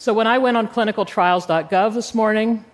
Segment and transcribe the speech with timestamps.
[0.00, 2.64] So when I went on clinicaltrials.gov this morning,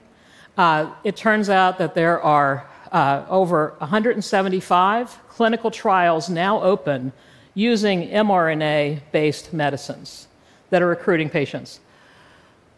[0.56, 7.12] uh, it turns out that there are uh, over 175 clinical trials now open
[7.52, 10.28] using mRNA based medicines
[10.70, 11.80] that are recruiting patients.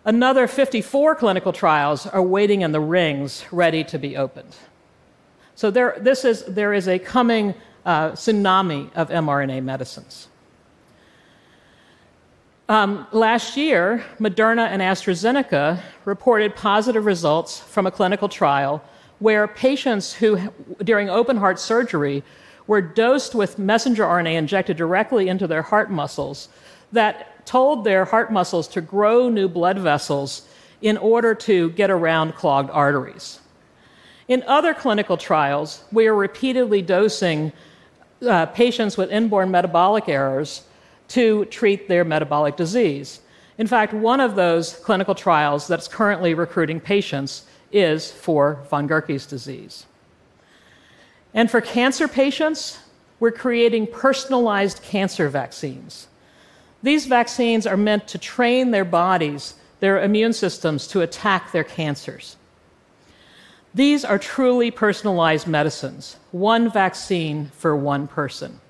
[0.07, 4.57] Another 54 clinical trials are waiting in the rings, ready to be opened.
[5.57, 7.53] So there, this is, there is a coming
[7.85, 10.29] uh, tsunami of mRNA medicines.
[12.71, 18.85] Um, last year, Moderna and AstraZeneca reported positive results from a clinical trial
[19.21, 20.39] where patients who,
[20.85, 22.23] during open heart surgery,
[22.67, 26.51] were dosed with messenger RNA injected directly into their heart muscles
[26.93, 30.47] that told their heart muscles to grow new blood vessels
[30.83, 33.41] in order to get around clogged arteries.
[34.29, 37.51] In other clinical trials, we are repeatedly dosing
[38.29, 40.65] uh, patients with inborn metabolic errors
[41.09, 43.21] to treat their metabolic disease.
[43.57, 49.27] In fact, one of those clinical trials that's currently recruiting patients is for von Gierke's
[49.27, 49.87] disease.
[51.35, 52.79] And for cancer patients,
[53.21, 56.07] we're creating personalized cancer vaccines.
[56.83, 62.37] These vaccines are meant to train their bodies, their immune systems, to attack their cancers.
[63.75, 68.61] These are truly personalized medicines, one vaccine for one person.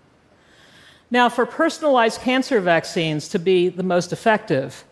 [1.11, 4.85] Now, for personalized cancer vaccines to be the most effective,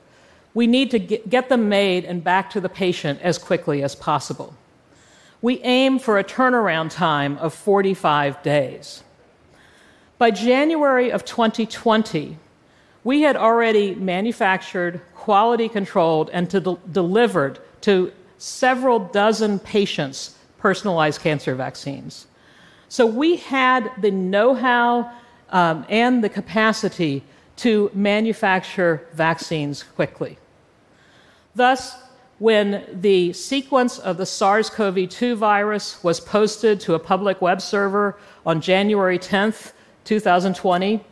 [0.54, 4.54] we need to get them made and back to the patient as quickly as possible.
[5.42, 9.02] We aim for a turnaround time of 45 days.
[10.16, 12.38] By January of 2020,
[13.04, 21.54] we had already manufactured, quality controlled, and to delivered to several dozen patients personalized cancer
[21.54, 22.26] vaccines.
[22.88, 25.12] So we had the know how
[25.50, 27.22] um, and the capacity
[27.56, 30.38] to manufacture vaccines quickly.
[31.54, 31.96] Thus,
[32.38, 37.62] when the sequence of the SARS CoV 2 virus was posted to a public web
[37.62, 39.72] server on January 10th,
[40.04, 41.02] 2020,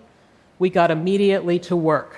[0.58, 2.16] we got immediately to work.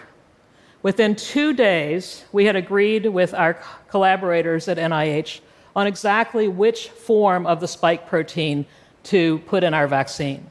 [0.82, 3.54] Within two days, we had agreed with our
[3.88, 5.40] collaborators at NIH
[5.74, 8.66] on exactly which form of the spike protein
[9.04, 10.50] to put in our vaccine.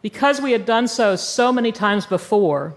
[0.00, 2.74] Because we had done so so many times before,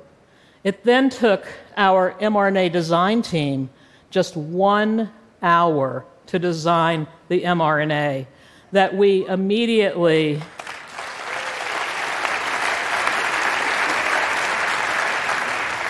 [0.64, 1.46] it then took
[1.78, 3.70] our mRNA design team
[4.10, 5.12] just one
[5.42, 8.26] hour to design the mRNA
[8.72, 10.42] that we immediately.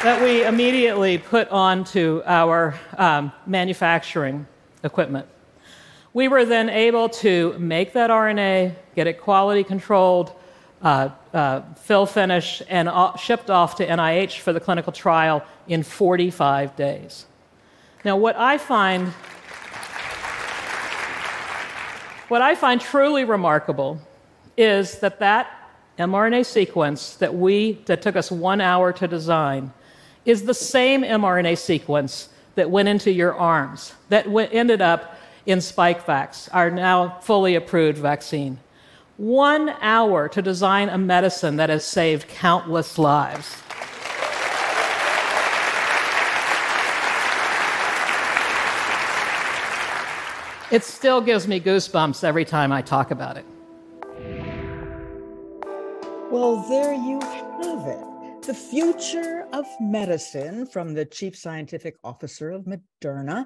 [0.03, 4.47] that we immediately put onto our um, manufacturing
[4.84, 5.28] equipment.
[6.12, 10.34] We were then able to make that RNA, get it quality controlled,
[10.84, 16.75] uh, uh, fill finish, and shipped off to NIH for the clinical trial in 45
[16.75, 17.25] days.
[18.03, 19.14] Now, what I find
[22.30, 24.00] what I find truly remarkable
[24.56, 25.52] is that that
[26.00, 29.74] mRNA sequence that we that took us one hour to design
[30.24, 36.50] is the same mRNA sequence that went into your arms that ended up in Spikevax,
[36.53, 38.59] our now fully approved vaccine
[39.22, 43.56] one hour to design a medicine that has saved countless lives.
[50.72, 53.46] It still gives me goosebumps every time I talk about it.
[56.32, 58.42] Well, there you have it.
[58.42, 63.46] The future of medicine from the chief scientific officer of Moderna.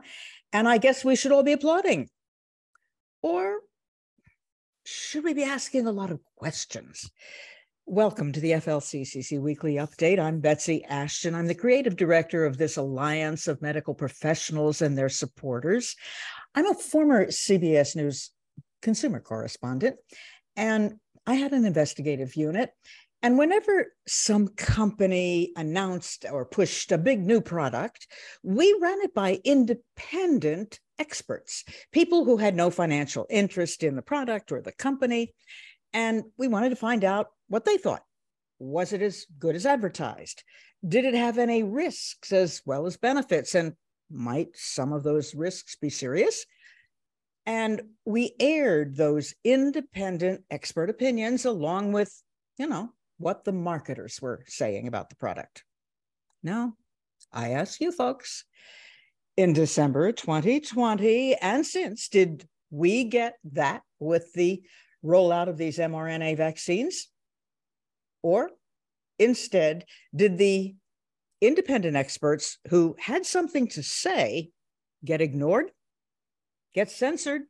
[0.53, 2.07] And I guess we should all be applauding.
[3.21, 3.57] Or
[4.85, 7.09] should we be asking a lot of questions?
[7.87, 10.19] Welcome to the FLCCC Weekly Update.
[10.19, 11.33] I'm Betsy Ashton.
[11.33, 15.95] I'm the creative director of this alliance of medical professionals and their supporters.
[16.53, 18.29] I'm a former CBS News
[18.83, 19.95] consumer correspondent,
[20.55, 22.69] and I had an investigative unit.
[23.23, 28.05] And whenever some company announced or pushed a big new product,
[28.43, 34.51] we ran it by independent experts, people who had no financial interest in the product
[34.51, 35.33] or the company.
[35.93, 38.03] And we wanted to find out what they thought.
[38.59, 40.43] Was it as good as advertised?
[40.87, 43.55] Did it have any risks as well as benefits?
[43.55, 43.73] And
[44.09, 46.45] might some of those risks be serious?
[47.45, 52.11] And we aired those independent expert opinions along with,
[52.57, 55.63] you know, what the marketers were saying about the product.
[56.43, 56.73] Now,
[57.31, 58.45] I ask you folks,
[59.37, 64.63] in December 2020 and since, did we get that with the
[65.03, 67.09] rollout of these mRNA vaccines?
[68.21, 68.49] Or
[69.19, 69.85] instead,
[70.15, 70.75] did the
[71.41, 74.49] independent experts who had something to say
[75.03, 75.71] get ignored,
[76.73, 77.43] get censored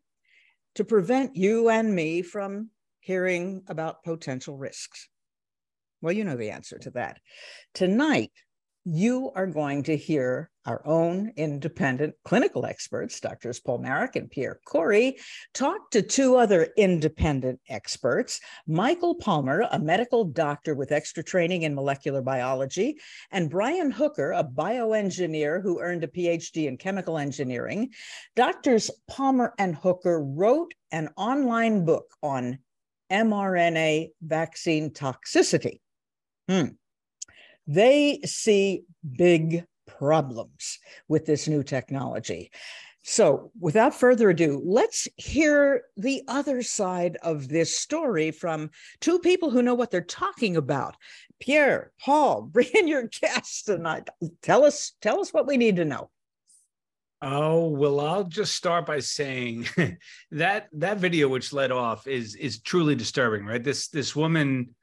[0.76, 5.08] to prevent you and me from hearing about potential risks?
[6.02, 7.20] Well, you know the answer to that.
[7.74, 8.32] Tonight,
[8.86, 14.60] you are going to hear our own independent clinical experts, Doctors Paul Marik and Pierre
[14.64, 15.18] Kory,
[15.56, 21.74] talk to two other independent experts, Michael Palmer, a medical doctor with extra training in
[21.74, 23.00] molecular biology,
[23.32, 27.90] and Brian Hooker, a bioengineer who earned a PhD in chemical engineering.
[28.36, 32.60] Doctors Palmer and Hooker wrote an online book on
[33.12, 35.80] mRNA vaccine toxicity.
[36.48, 36.66] Hmm
[37.68, 38.84] they see
[39.18, 42.52] big problems with this new technology.
[43.08, 49.52] So, without further ado, let's hear the other side of this story from two people
[49.52, 50.98] who know what they're talking about.
[51.40, 54.10] Pierre, Paul, bring in your guests tonight.
[54.42, 56.10] Tell us, tell us what we need to know.
[57.22, 59.68] Oh well, I'll just start by saying
[60.32, 63.64] that that video which led off is is truly disturbing, right?
[63.64, 64.76] This this woman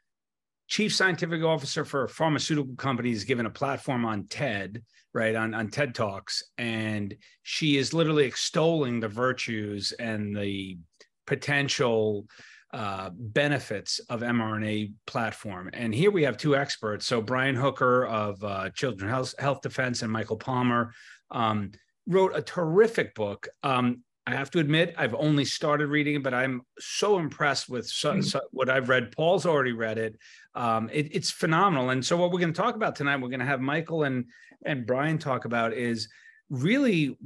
[0.73, 4.83] chief scientific officer for a pharmaceutical company is given a platform on TED,
[5.13, 6.43] right, on, on TED Talks.
[6.57, 10.79] And she is literally extolling the virtues and the
[11.27, 12.25] potential
[12.73, 15.69] uh, benefits of mRNA platform.
[15.75, 17.07] And here we have two experts.
[17.07, 20.95] So Brian Hooker of uh, Children's Health, Health Defense and Michael Palmer
[21.31, 21.73] um,
[22.07, 23.47] wrote a terrific book.
[23.63, 27.89] Um, I have to admit, I've only started reading it, but I'm so impressed with
[27.89, 28.25] so, mm.
[28.25, 29.11] so what I've read.
[29.13, 30.17] Paul's already read it.
[30.55, 31.09] Um, it.
[31.15, 31.91] It's phenomenal.
[31.91, 34.27] And so, what we're going to talk about tonight, we're going to have Michael and
[34.65, 36.09] and Brian talk about is
[36.51, 37.17] really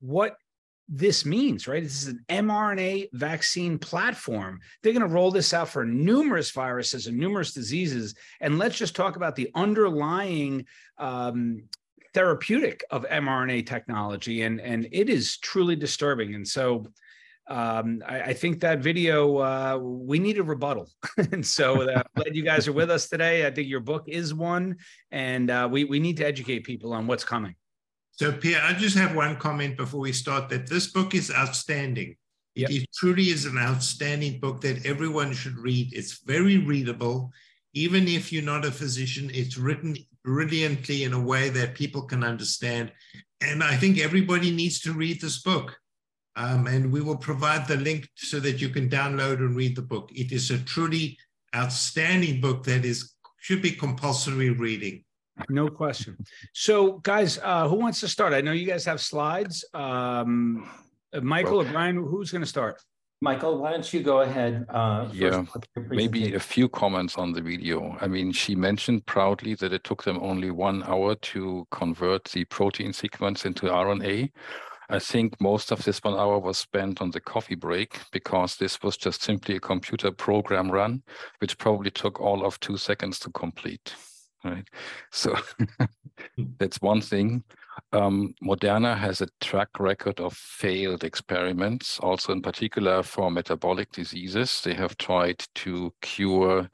[0.00, 0.36] what
[0.88, 1.82] this means, right?
[1.82, 4.60] This is an mRNA vaccine platform.
[4.82, 8.14] They're going to roll this out for numerous viruses and numerous diseases.
[8.40, 11.64] And let's just talk about the underlying um,
[12.14, 16.34] therapeutic of mRNA technology, and and it is truly disturbing.
[16.34, 16.86] And so,
[17.48, 20.90] um, I, I, think that video uh, we need a rebuttal,
[21.32, 23.46] and so uh, glad you guys are with us today.
[23.46, 24.76] I think your book is one,
[25.10, 27.54] and uh, we we need to educate people on what's coming.
[28.12, 30.48] So, Pierre, I just have one comment before we start.
[30.48, 32.16] That this book is outstanding.
[32.56, 32.70] Yep.
[32.70, 35.94] It truly is an outstanding book that everyone should read.
[35.94, 37.30] It's very readable.
[37.74, 39.96] Even if you're not a physician, it's written
[40.28, 42.92] brilliantly in a way that people can understand.
[43.40, 45.74] And I think everybody needs to read this book.
[46.36, 49.88] Um, and we will provide the link so that you can download and read the
[49.94, 50.10] book.
[50.14, 51.16] It is a truly
[51.56, 55.02] outstanding book that is should be compulsory reading.
[55.48, 56.16] No question.
[56.52, 58.34] So, guys, uh, who wants to start?
[58.34, 59.64] I know you guys have slides.
[59.72, 60.68] Um,
[61.22, 62.82] Michael or Brian, who's going to start?
[63.20, 64.64] Michael, why don't you go ahead?
[64.68, 65.44] Uh, yeah,
[65.88, 67.96] maybe a few comments on the video.
[68.00, 72.44] I mean, she mentioned proudly that it took them only one hour to convert the
[72.44, 74.30] protein sequence into RNA.
[74.90, 78.80] I think most of this one hour was spent on the coffee break because this
[78.82, 81.02] was just simply a computer program run,
[81.40, 83.94] which probably took all of two seconds to complete.
[84.44, 84.68] Right.
[85.10, 85.34] So
[86.58, 87.44] that's one thing.
[87.92, 94.60] Um, Moderna has a track record of failed experiments, also in particular for metabolic diseases.
[94.62, 96.68] They have tried to cure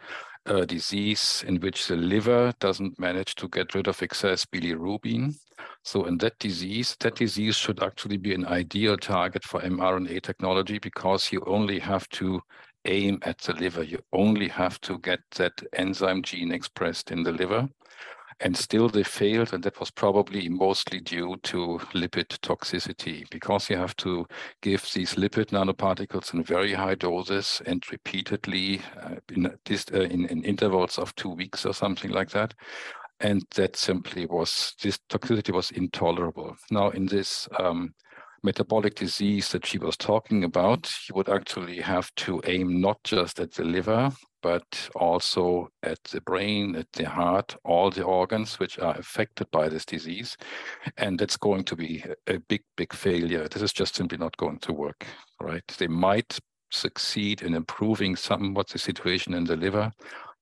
[0.47, 5.35] a disease in which the liver doesn't manage to get rid of excess bilirubin.
[5.83, 10.79] So in that disease, that disease should actually be an ideal target for mRNA technology
[10.79, 12.41] because you only have to
[12.85, 13.83] aim at the liver.
[13.83, 17.69] You only have to get that enzyme gene expressed in the liver.
[18.41, 23.77] And still they failed and that was probably mostly due to lipid toxicity because you
[23.77, 24.27] have to
[24.61, 30.45] give these lipid nanoparticles in very high doses and repeatedly uh, in, uh, in, in
[30.45, 32.55] intervals of two weeks or something like that.
[33.21, 36.57] And that simply was this toxicity was intolerable.
[36.73, 37.95] Now in this um,
[38.45, 43.41] metabolic disease that she was talking about, you would actually have to aim not just
[43.41, 44.11] at the liver,
[44.43, 49.69] but also at the brain, at the heart, all the organs which are affected by
[49.69, 50.37] this disease.
[50.99, 53.49] And that's going to be a big, big failure.
[53.49, 55.07] This is just simply not going to work,
[55.41, 55.67] right?
[55.79, 56.39] They might
[56.71, 59.91] succeed in improving somewhat the situation in the liver,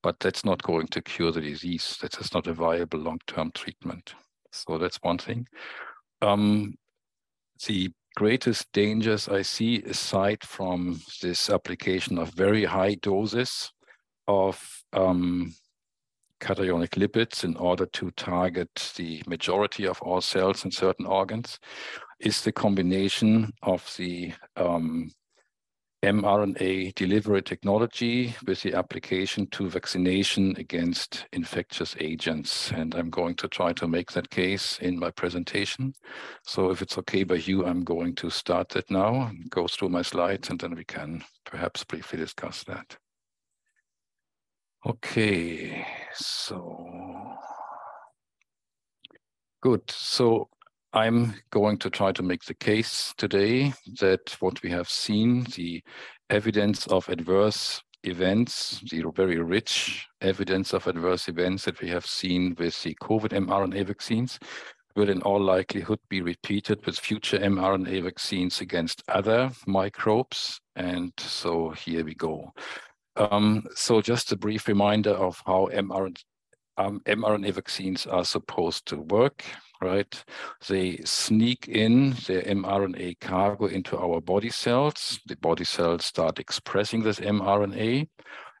[0.01, 1.97] but that's not going to cure the disease.
[2.01, 4.15] That is just not a viable long-term treatment.
[4.51, 5.47] So that's one thing.
[6.21, 6.75] Um,
[7.65, 13.71] the greatest dangers I see aside from this application of very high doses
[14.27, 14.61] of
[14.93, 15.53] um,
[16.39, 21.59] cationic lipids in order to target the majority of all cells in certain organs
[22.19, 25.09] is the combination of the um,
[26.03, 32.71] mRNA delivery technology with the application to vaccination against infectious agents.
[32.71, 35.93] And I'm going to try to make that case in my presentation.
[36.43, 40.01] So if it's okay by you, I'm going to start that now, go through my
[40.01, 42.97] slides, and then we can perhaps briefly discuss that.
[44.85, 46.85] Okay, so
[49.61, 49.89] good.
[49.89, 50.49] So
[50.95, 55.81] I'm going to try to make the case today that what we have seen, the
[56.29, 62.55] evidence of adverse events, the very rich evidence of adverse events that we have seen
[62.59, 64.37] with the COVID mRNA vaccines,
[64.95, 70.61] will in all likelihood be repeated with future mRNA vaccines against other microbes.
[70.75, 72.53] And so here we go.
[73.15, 76.23] Um, so just a brief reminder of how mRNA,
[76.77, 79.43] um, mRNA vaccines are supposed to work
[79.83, 80.23] right?
[80.67, 85.19] They sneak in the mRNA cargo into our body cells.
[85.27, 88.07] The body cells start expressing this mRNA.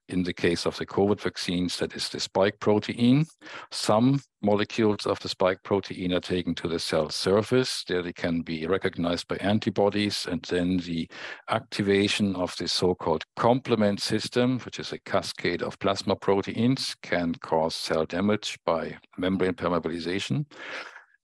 [0.09, 3.25] In the case of the COVID vaccines, that is the spike protein.
[3.71, 7.85] Some molecules of the spike protein are taken to the cell surface.
[7.87, 11.07] There they can be recognized by antibodies, and then the
[11.49, 17.73] activation of the so-called complement system, which is a cascade of plasma proteins, can cause
[17.73, 20.45] cell damage by membrane permeabilization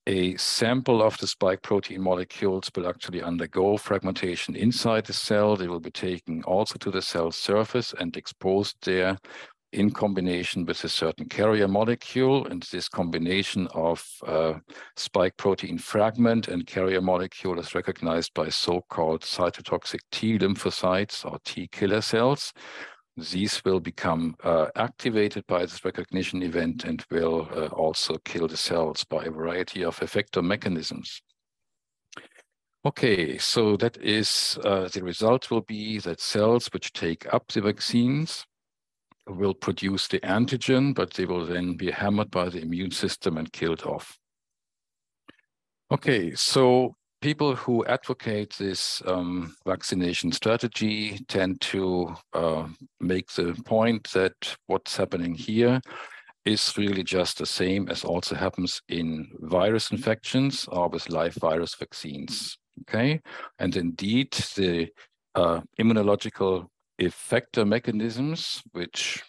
[0.09, 5.55] a sample of the spike protein molecules will actually undergo fragmentation inside the cell.
[5.55, 9.19] They will be taken also to the cell surface and exposed there
[9.71, 12.47] in combination with a certain carrier molecule.
[12.47, 14.53] And this combination of uh,
[14.95, 21.67] spike protein fragment and carrier molecule is recognized by so-called cytotoxic T lymphocytes or T
[21.71, 22.51] killer cells
[23.19, 28.57] these will become uh, activated by this recognition event and will uh, also kill the
[28.57, 31.21] cells by a variety of effector mechanisms.
[32.85, 37.61] Okay, so that is uh, the result will be that cells which take up the
[37.61, 38.45] vaccines
[39.27, 43.51] will produce the antigen, but they will then be hammered by the immune system and
[43.51, 44.17] killed off.
[45.91, 52.67] Okay, so people who advocate this um, vaccination strategy tend to uh,
[52.99, 54.33] make the point that
[54.67, 55.81] what's happening here
[56.45, 61.75] is really just the same as also happens in virus infections or with live virus
[61.75, 62.57] vaccines.
[62.81, 63.21] Okay,
[63.59, 64.87] and indeed the
[65.35, 66.67] uh, immunological
[66.99, 69.21] effector mechanisms which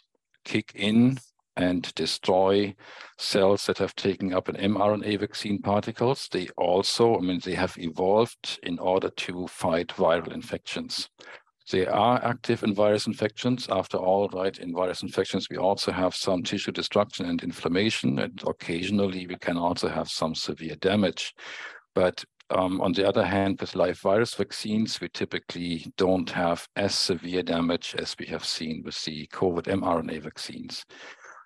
[0.45, 1.19] kick in
[1.57, 2.75] and destroy
[3.19, 6.29] cells that have taken up an mRNA vaccine particles.
[6.31, 11.09] They also, I mean, they have evolved in order to fight viral infections.
[11.71, 13.69] They are active in virus infections.
[13.71, 18.43] After all, right, in virus infections, we also have some tissue destruction and inflammation, and
[18.47, 21.33] occasionally we can also have some severe damage.
[21.95, 26.95] But um, on the other hand, with live virus vaccines, we typically don't have as
[26.95, 30.85] severe damage as we have seen with the COVID mRNA vaccines.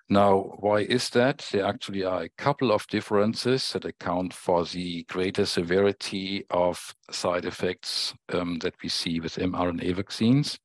[0.07, 1.47] Now, why is that?
[1.51, 7.45] There actually are a couple of differences that account for the greater severity of side
[7.45, 10.59] effects um, that we see with mRNA vaccines.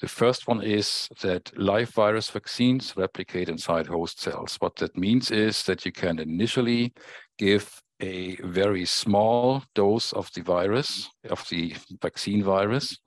[0.00, 4.56] The first one is that live virus vaccines replicate inside host cells.
[4.58, 6.92] What that means is that you can initially
[7.38, 12.98] give a very small dose of the virus, of the vaccine virus,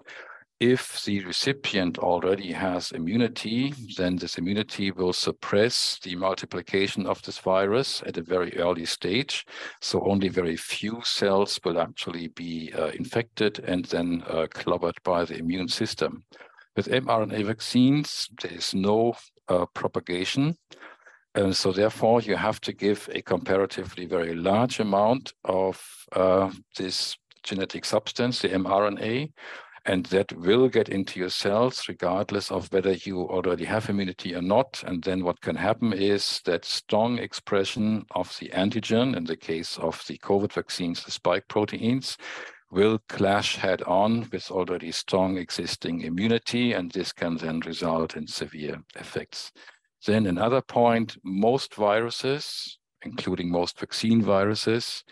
[0.60, 7.38] if the recipient already has immunity, then this immunity will suppress the multiplication of this
[7.38, 9.46] virus at a very early stage.
[9.82, 15.26] So only very few cells will actually be uh, infected and then uh, clobbered by
[15.26, 16.24] the immune system.
[16.76, 19.16] With mRNA vaccines, there is no
[19.48, 20.58] uh, propagation.
[21.36, 25.80] And so therefore, you have to give a comparatively very large amount of
[26.14, 29.32] uh, this genetic substance, the mRNA,
[29.88, 34.42] and that will get into your cells regardless of whether you already have immunity or
[34.42, 34.84] not.
[34.86, 39.78] And then what can happen is that strong expression of the antigen, in the case
[39.78, 42.18] of the COVID vaccines, the spike proteins,
[42.70, 48.28] will clash head on with already strong existing immunity, and this can then result in
[48.28, 49.54] severe effects.
[50.06, 55.06] Then another point, most viruses, including most vaccine viruses,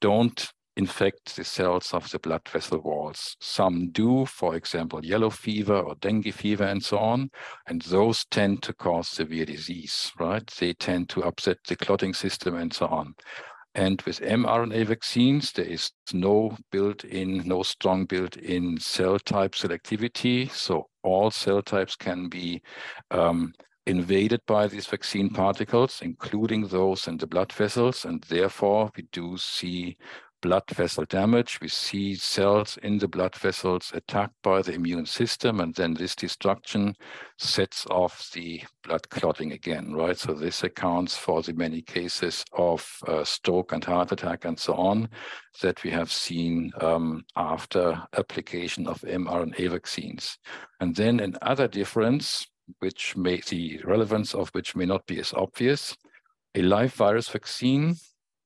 [0.00, 3.36] don't infect the cells of the blood vessel walls.
[3.40, 7.30] Some do, for example, yellow fever or dengue fever and so on,
[7.66, 10.46] and those tend to cause severe disease, right?
[10.58, 13.14] They tend to upset the clotting system and so on.
[13.74, 20.50] And with mRNA vaccines, there is no built-in, no strong built-in cell type selectivity.
[20.50, 22.60] So all cell types can be
[23.10, 23.54] um,
[23.86, 28.04] invaded by these vaccine particles, including those in the blood vessels.
[28.04, 29.96] And therefore, we do see
[30.42, 31.60] blood vessel damage.
[31.60, 36.14] We see cells in the blood vessels attacked by the immune system, and then this
[36.14, 36.94] destruction
[37.38, 40.18] sets off the blood clotting again, right?
[40.18, 44.74] So this accounts for the many cases of uh, stroke and heart attack and so
[44.74, 45.08] on
[45.62, 50.38] that we have seen um, after application of mRNA vaccines.
[50.80, 52.46] And then another difference,
[52.80, 55.96] which may the relevance of which may not be as obvious,
[56.54, 57.96] a live virus vaccine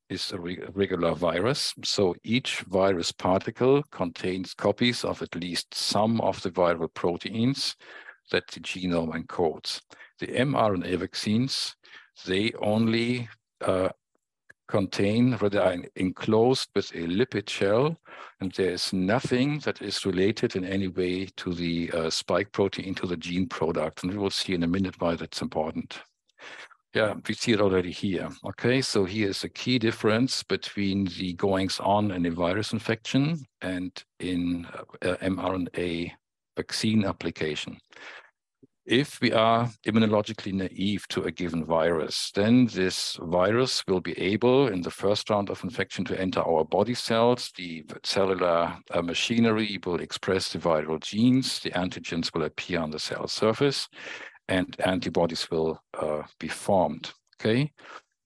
[0.09, 1.75] is a re regular virus.
[1.85, 7.77] So each virus particle contains copies of at least some of the viral proteins
[8.31, 9.81] that the genome encodes.
[10.19, 11.77] The mRNA vaccines,
[12.27, 13.29] they only
[13.61, 13.91] uh,
[14.69, 17.97] contain, rather are enclosed with a lipid shell,
[18.41, 22.95] and there is nothing that is related in any way to the uh, spike protein,
[22.97, 24.03] to the gene product.
[24.03, 26.01] And we will see in a minute why that's important.
[26.97, 28.31] Yeah, we see it already here.
[28.43, 33.45] Okay, so here is a key difference between the goings on in a virus infection
[33.61, 34.67] and in
[35.03, 36.13] uh, mRNA
[36.57, 37.77] vaccine application.
[38.87, 44.69] If we are immunologically naive to a given virus, then this virus will be able,
[44.69, 47.53] in the first round of infection, to enter our body cells.
[47.59, 51.59] The cellular uh, machinery will express the viral genes.
[51.59, 53.87] The antigens will appear on the cell surface,
[54.49, 57.13] and antibodies will uh, be formed.
[57.41, 57.73] Okay.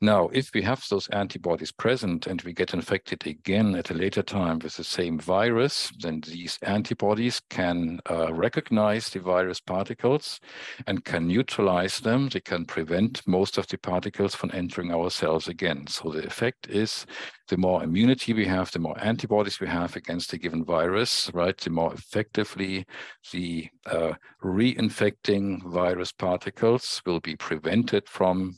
[0.02, 4.22] Now, if we have those antibodies present and we get infected again at a later
[4.22, 10.40] time with the same virus, then these antibodies can uh, recognize the virus particles
[10.86, 12.30] and can neutralize them.
[12.30, 15.86] They can prevent most of the particles from entering our cells again.
[15.86, 17.04] So the effect is
[17.48, 21.58] the more immunity we have, the more antibodies we have against a given virus, right?
[21.58, 22.86] The more effectively
[23.32, 28.56] the uh, reinfecting virus particles will be prevented from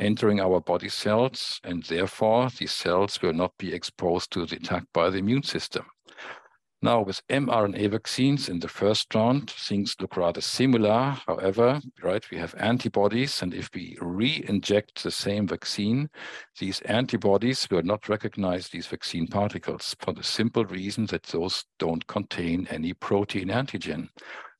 [0.00, 4.84] entering our body cells, and therefore these cells will not be exposed to the attack
[4.92, 5.84] by the immune system.
[6.80, 11.16] Now, with mRNA vaccines in the first round, things look rather similar.
[11.26, 16.08] However, right, we have antibodies, and if we re-inject the same vaccine,
[16.60, 22.06] these antibodies will not recognize these vaccine particles for the simple reason that those don't
[22.06, 24.08] contain any protein antigen.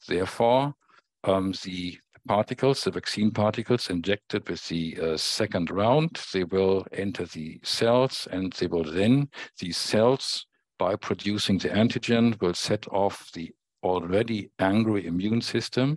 [0.09, 0.74] Therefore,
[1.22, 1.98] um, the
[2.29, 8.29] particles, the vaccine particles injected with the uh, second round, they will enter the cells
[8.31, 10.47] and they will then, these cells,
[10.79, 13.51] by producing the antigen, will set off the
[13.83, 15.97] already angry immune system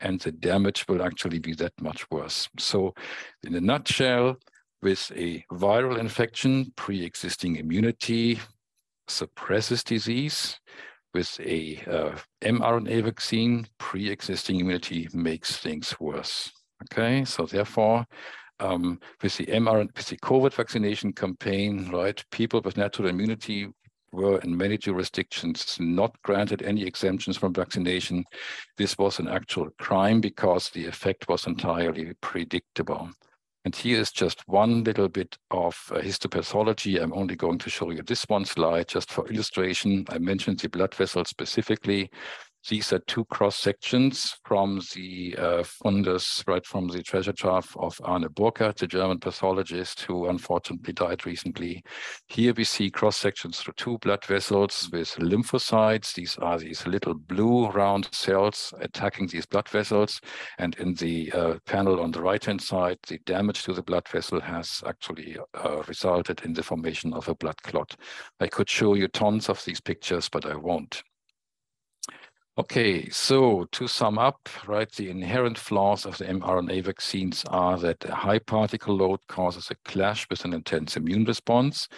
[0.00, 2.48] and the damage will actually be that much worse.
[2.58, 2.94] So
[3.44, 4.36] in a nutshell,
[4.82, 8.40] with a viral infection, pre-existing immunity
[9.06, 10.58] suppresses disease,
[11.14, 16.50] with a uh, mRNA vaccine, pre-existing immunity makes things worse.
[16.84, 18.06] Okay, so therefore,
[18.60, 23.68] um, with the mRNA, with the COVID vaccination campaign, right, people with natural immunity
[24.12, 28.24] were in many jurisdictions not granted any exemptions from vaccination.
[28.76, 33.10] This was an actual crime because the effect was entirely predictable.
[33.64, 37.00] And here is just one little bit of uh, histopathology.
[37.00, 40.04] I'm only going to show you this one slide just for illustration.
[40.08, 42.10] I mentioned the blood vessel specifically.
[42.68, 48.00] These are two cross sections from the uh, fundus, right from the treasure trove of
[48.04, 51.82] Arne Burkhardt, the German pathologist who unfortunately died recently.
[52.28, 56.14] Here we see cross sections through two blood vessels with lymphocytes.
[56.14, 60.20] These are these little blue round cells attacking these blood vessels.
[60.58, 64.08] And in the uh, panel on the right hand side, the damage to the blood
[64.08, 67.96] vessel has actually uh, resulted in the formation of a blood clot.
[68.38, 71.02] I could show you tons of these pictures, but I won't.
[72.58, 78.04] Okay, so to sum up, right, the inherent flaws of the mRNA vaccines are that
[78.04, 81.88] a high particle load causes a clash with an intense immune response.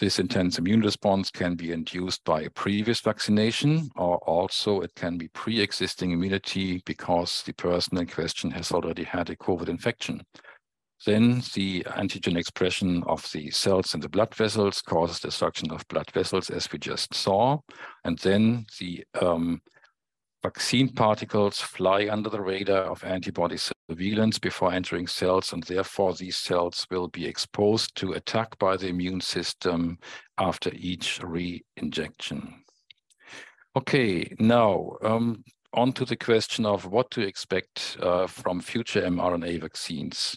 [0.00, 5.16] This intense immune response can be induced by a previous vaccination, or also it can
[5.16, 10.20] be pre-existing immunity because the person in question has already had a COVID infection.
[11.06, 16.10] Then the antigen expression of the cells in the blood vessels causes destruction of blood
[16.10, 17.60] vessels, as we just saw.
[18.04, 19.62] And then the um,
[20.44, 26.36] vaccine particles fly under the radar of antibody surveillance before entering cells, and therefore these
[26.36, 29.98] cells will be exposed to attack by the immune system
[30.36, 32.62] after each re-injection.
[33.74, 39.62] Okay, now um, on to the question of what to expect uh, from future mRNA
[39.62, 40.36] vaccines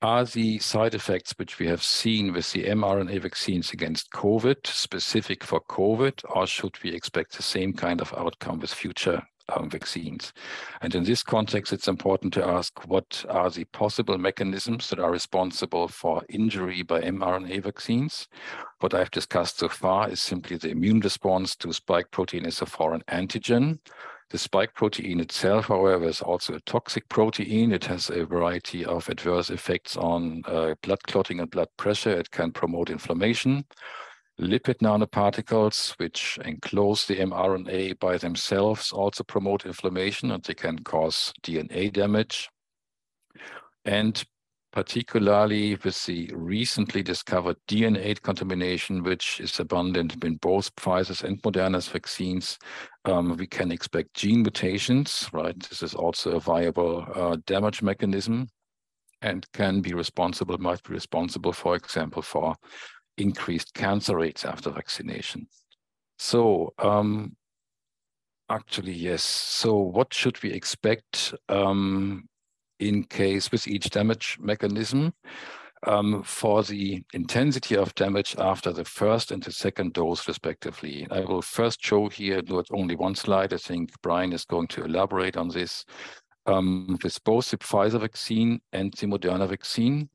[0.00, 5.42] are the side effects which we have seen with the mRNA vaccines against COVID specific
[5.42, 10.32] for COVID, or should we expect the same kind of outcome with future um, vaccines?
[10.82, 15.10] And in this context, it's important to ask what are the possible mechanisms that are
[15.10, 18.28] responsible for injury by mRNA vaccines?
[18.78, 22.66] What I've discussed so far is simply the immune response to spike protein as a
[22.66, 23.80] foreign antigen.
[24.30, 27.72] The spike protein itself, however, is also a toxic protein.
[27.72, 32.10] It has a variety of adverse effects on uh, blood clotting and blood pressure.
[32.10, 33.64] It can promote inflammation.
[34.38, 41.32] Lipid nanoparticles, which enclose the mRNA by themselves, also promote inflammation and they can cause
[41.42, 42.50] DNA damage.
[43.86, 44.22] And
[44.72, 51.88] particularly with the recently discovered DNA contamination, which is abundant in both Pfizer's and Moderna's
[51.88, 52.58] vaccines,
[53.04, 55.58] um, we can expect gene mutations, right?
[55.58, 58.48] This is also a viable uh, damage mechanism
[59.22, 62.54] and can be responsible, might be responsible, for example, for
[63.16, 65.46] increased cancer rates after vaccination.
[66.18, 67.36] So um,
[68.50, 69.22] actually, yes.
[69.24, 72.28] So what should we expect um,
[72.78, 75.14] in case with each damage mechanism?
[75.86, 81.06] Um, for the intensity of damage after the first and the second dose, respectively.
[81.08, 83.52] I will first show here not only one slide.
[83.52, 85.84] I think Brian is going to elaborate on this.
[86.46, 90.08] Um, with both the Pfizer vaccine and the Moderna vaccine,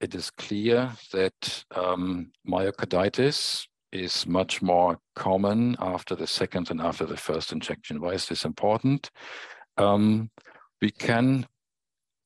[0.00, 7.04] it is clear that um, myocarditis is much more common after the second and after
[7.04, 8.00] the first injection.
[8.00, 9.10] Why is this important?
[9.76, 10.30] Um,
[10.80, 11.46] we can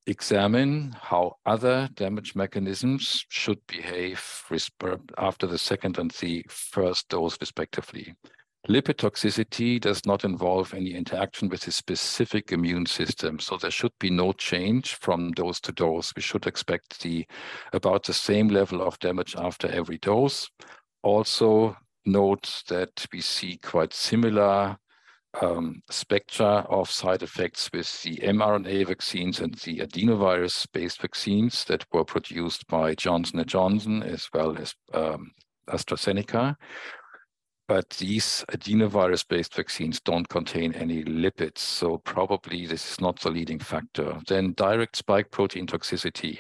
[0.07, 4.23] examine how other damage mechanisms should behave
[4.83, 8.15] uh, after the second and the first dose, respectively.
[8.69, 13.93] Lipid toxicity does not involve any interaction with the specific immune system, so there should
[14.01, 16.13] be no change from dose to dose.
[16.17, 17.27] We should expect the
[17.73, 20.51] about the same level of damage after every dose.
[21.05, 24.77] Also note that we see quite similar
[25.41, 32.05] um, spectra of side effects with the mRNA vaccines and the adenovirus-based vaccines that were
[32.05, 35.31] produced by Johnson & Johnson as well as um,
[35.69, 36.57] AstraZeneca
[37.69, 43.59] but these adenovirus-based vaccines don't contain any lipids, so probably this is not the leading
[43.59, 44.21] factor.
[44.29, 46.39] Then direct spike protein toxicity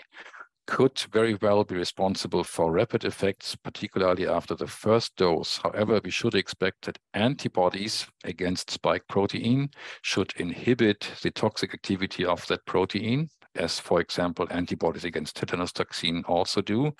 [0.66, 5.58] could very well be responsible for rapid effects, particularly after the first dose.
[5.62, 9.70] However, we should expect that antibodies against spike protein
[10.02, 16.24] should inhibit the toxic activity of that protein, as for example, antibodies against tetanus toxin
[16.26, 16.92] also do.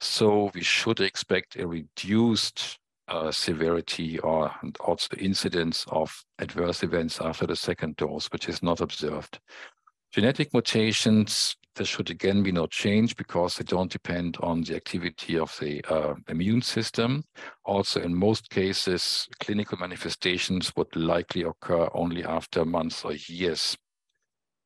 [0.00, 7.46] So we should expect a reduced uh, severity or also incidence of adverse events after
[7.46, 9.38] the second dose, which is not observed.
[10.12, 15.38] Genetic mutations, there should again be no change because they don't depend on the activity
[15.38, 17.24] of the uh, immune system.
[17.64, 23.76] Also, in most cases, clinical manifestations would likely occur only after months or years.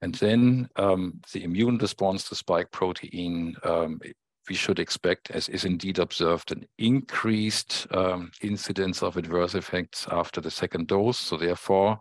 [0.02, 4.00] And then um, the immune response to spike protein um,
[4.48, 10.40] we should expect, as is indeed observed, an increased um, incidence of adverse effects after
[10.40, 11.18] the second dose.
[11.18, 11.98] So therefore,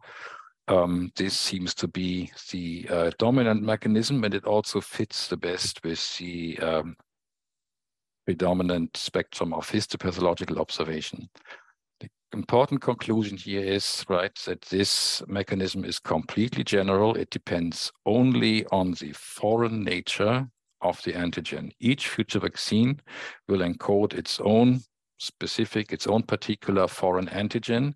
[0.68, 5.84] um, this seems to be the uh, dominant mechanism, and it also fits the best
[5.84, 6.96] with the um,
[8.26, 11.30] predominant spectrum of histopathological observation.
[12.00, 17.16] The important conclusion here is, right, that this mechanism is completely general.
[17.16, 20.48] It depends only on the foreign nature
[20.82, 21.72] of the antigen.
[21.80, 23.02] Each future vaccine
[23.48, 24.82] will encode its own
[25.18, 27.94] specific, its own particular foreign antigen.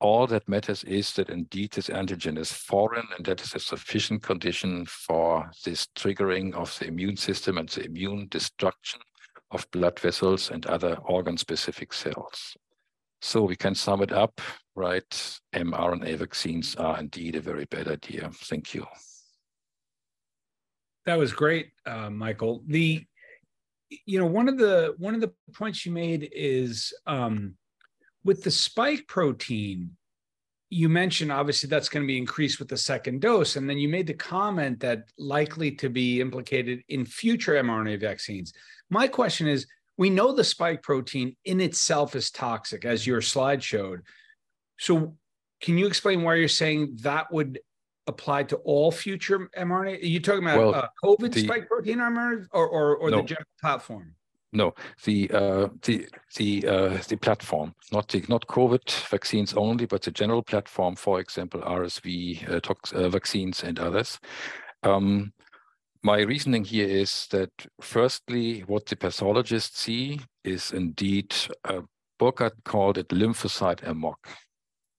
[0.00, 4.22] All that matters is that indeed this antigen is foreign and that is a sufficient
[4.22, 9.00] condition for this triggering of the immune system and the immune destruction
[9.50, 12.56] of blood vessels and other organ-specific cells.
[13.20, 14.40] So we can sum it up,
[14.76, 15.40] right?
[15.52, 18.30] mRNA vaccines are indeed a very bad idea.
[18.32, 18.86] Thank you.
[21.06, 22.62] That was great, uh, Michael.
[22.66, 23.04] The
[24.04, 27.54] you know one of the one of the points you made is um,
[28.28, 29.96] with the spike protein.
[30.68, 33.88] You mentioned obviously that's going to be increased with the second dose, and then you
[33.88, 38.52] made the comment that likely to be implicated in future mRNA vaccines.
[38.90, 43.62] My question is: We know the spike protein in itself is toxic, as your slide
[43.64, 44.02] showed.
[44.78, 45.16] So,
[45.62, 47.58] can you explain why you're saying that would
[48.06, 50.02] apply to all future mRNA?
[50.02, 53.22] Are you talking about well, uh, COVID the, spike protein mRNA or, or, or no,
[53.22, 54.14] the general platform?
[54.52, 60.02] No, the uh, the the uh, the platform, not the not COVID vaccines only, but
[60.02, 60.96] the general platform.
[60.96, 64.18] For example, RSV uh, tox, uh, vaccines and others.
[64.82, 65.32] Um,
[66.02, 71.34] my reasoning here is that firstly, what the pathologists see is indeed
[71.64, 71.82] uh,
[72.18, 74.28] Burkhardt called it lymphocyte amok.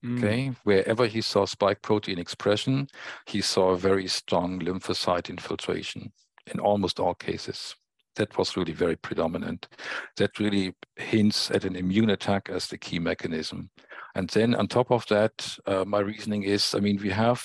[0.04, 0.18] Mm.
[0.18, 2.86] Okay, wherever he saw spike protein expression,
[3.26, 6.12] he saw a very strong lymphocyte infiltration
[6.46, 7.74] in almost all cases.
[8.16, 9.68] That was really very predominant.
[10.16, 13.70] That really hints at an immune attack as the key mechanism.
[14.14, 17.44] And then on top of that, uh, my reasoning is, I mean, we have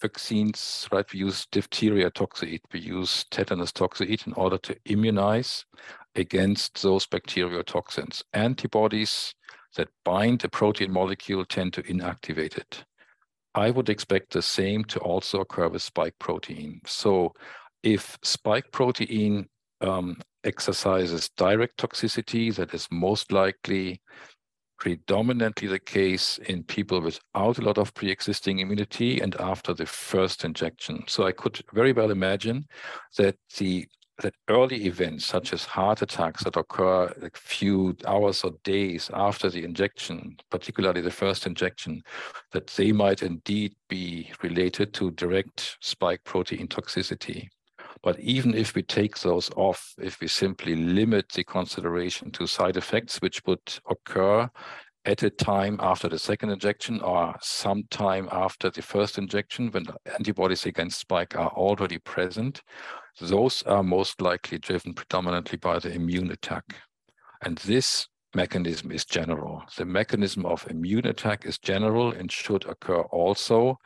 [0.00, 1.10] vaccines, right?
[1.12, 5.64] We use diphtheria toxoid, we use tetanus toxoid in order to immunize
[6.14, 8.22] against those bacterial toxins.
[8.34, 9.34] Antibodies
[9.76, 12.84] that bind a protein molecule tend to inactivate it.
[13.54, 16.80] I would expect the same to also occur with spike protein.
[16.86, 17.32] So
[17.82, 19.48] if spike protein
[19.80, 24.00] um, exercises direct toxicity, that is most likely
[24.78, 30.44] predominantly the case in people without a lot of pre-existing immunity and after the first
[30.44, 31.02] injection.
[31.06, 32.66] So I could very well imagine
[33.16, 33.86] that the
[34.22, 39.50] that early events such as heart attacks that occur a few hours or days after
[39.50, 42.02] the injection, particularly the first injection,
[42.52, 47.48] that they might indeed be related to direct spike protein toxicity.
[48.06, 52.76] But even if we take those off, if we simply limit the consideration to side
[52.76, 54.48] effects which would occur
[55.04, 60.66] at a time after the second injection or sometime after the first injection when antibodies
[60.66, 62.62] against spike are already present,
[63.20, 66.76] those are most likely driven predominantly by the immune attack.
[67.42, 69.64] And this mechanism is general.
[69.76, 73.80] The mechanism of immune attack is general and should occur also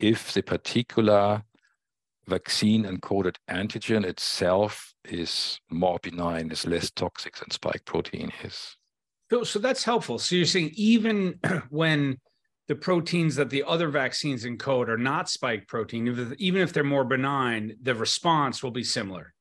[0.00, 1.44] if the particular
[2.30, 8.76] vaccine encoded antigen itself is more benign, is less toxic than spike protein is.
[9.30, 10.18] So, so that's helpful.
[10.18, 11.38] So you're saying even
[11.70, 12.18] when
[12.68, 17.04] the proteins that the other vaccines encode are not spike protein, even if they're more
[17.04, 19.34] benign, the response will be similar.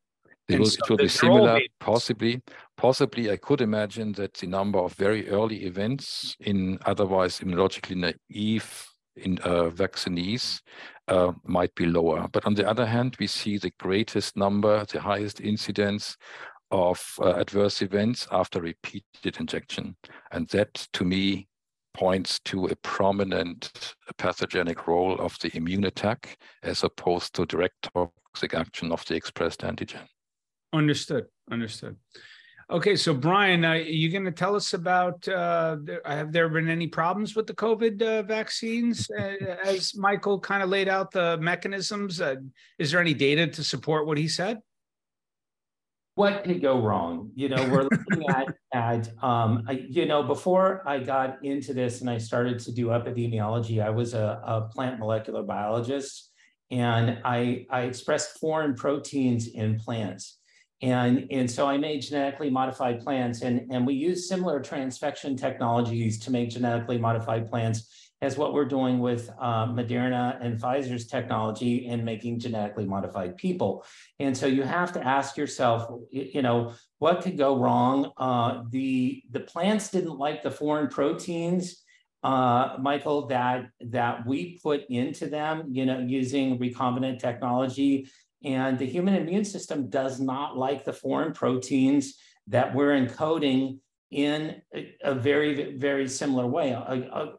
[0.48, 2.42] It will, so it will be similar, possibly.
[2.76, 8.88] Possibly, I could imagine that the number of very early events in otherwise immunologically naive
[9.16, 10.62] in uh, vaccinees
[11.10, 12.28] uh, might be lower.
[12.32, 16.16] But on the other hand, we see the greatest number, the highest incidence
[16.72, 19.96] of uh, adverse events after repeated injection.
[20.32, 21.48] And that, to me,
[21.94, 28.54] points to a prominent pathogenic role of the immune attack as opposed to direct toxic
[28.54, 30.08] action of the expressed antigen.
[30.72, 31.26] Understood.
[31.52, 31.98] Understood.
[32.72, 35.28] Okay, so Brian, uh, are you going to tell us about?
[35.28, 39.10] Uh, have there been any problems with the COVID uh, vaccines?
[39.10, 42.36] Uh, as Michael kind of laid out the mechanisms, uh,
[42.78, 44.60] is there any data to support what he said?
[46.20, 47.32] what could go wrong?
[47.34, 52.02] You know, we're looking at at um, I, you know before I got into this
[52.02, 56.32] and I started to do epidemiology, I was a, a plant molecular biologist,
[56.72, 60.39] and I I expressed foreign proteins in plants.
[60.82, 66.20] And, and so I made genetically modified plants, and, and we use similar transfection technologies
[66.20, 71.86] to make genetically modified plants as what we're doing with uh, Moderna and Pfizer's technology
[71.88, 73.86] in making genetically modified people.
[74.20, 78.12] And so you have to ask yourself, you know, what could go wrong?
[78.18, 81.82] Uh, the the plants didn't like the foreign proteins,
[82.24, 88.10] uh, Michael, that that we put into them, you know, using recombinant technology.
[88.44, 92.16] And the human immune system does not like the foreign proteins
[92.48, 93.80] that we're encoding
[94.12, 94.60] in
[95.04, 96.76] a, very, very similar way.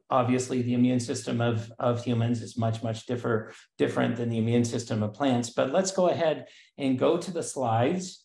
[0.09, 4.65] Obviously, the immune system of, of humans is much, much differ, different than the immune
[4.65, 5.51] system of plants.
[5.51, 6.47] But let's go ahead
[6.79, 8.25] and go to the slides.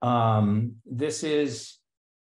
[0.00, 1.76] Um, this is,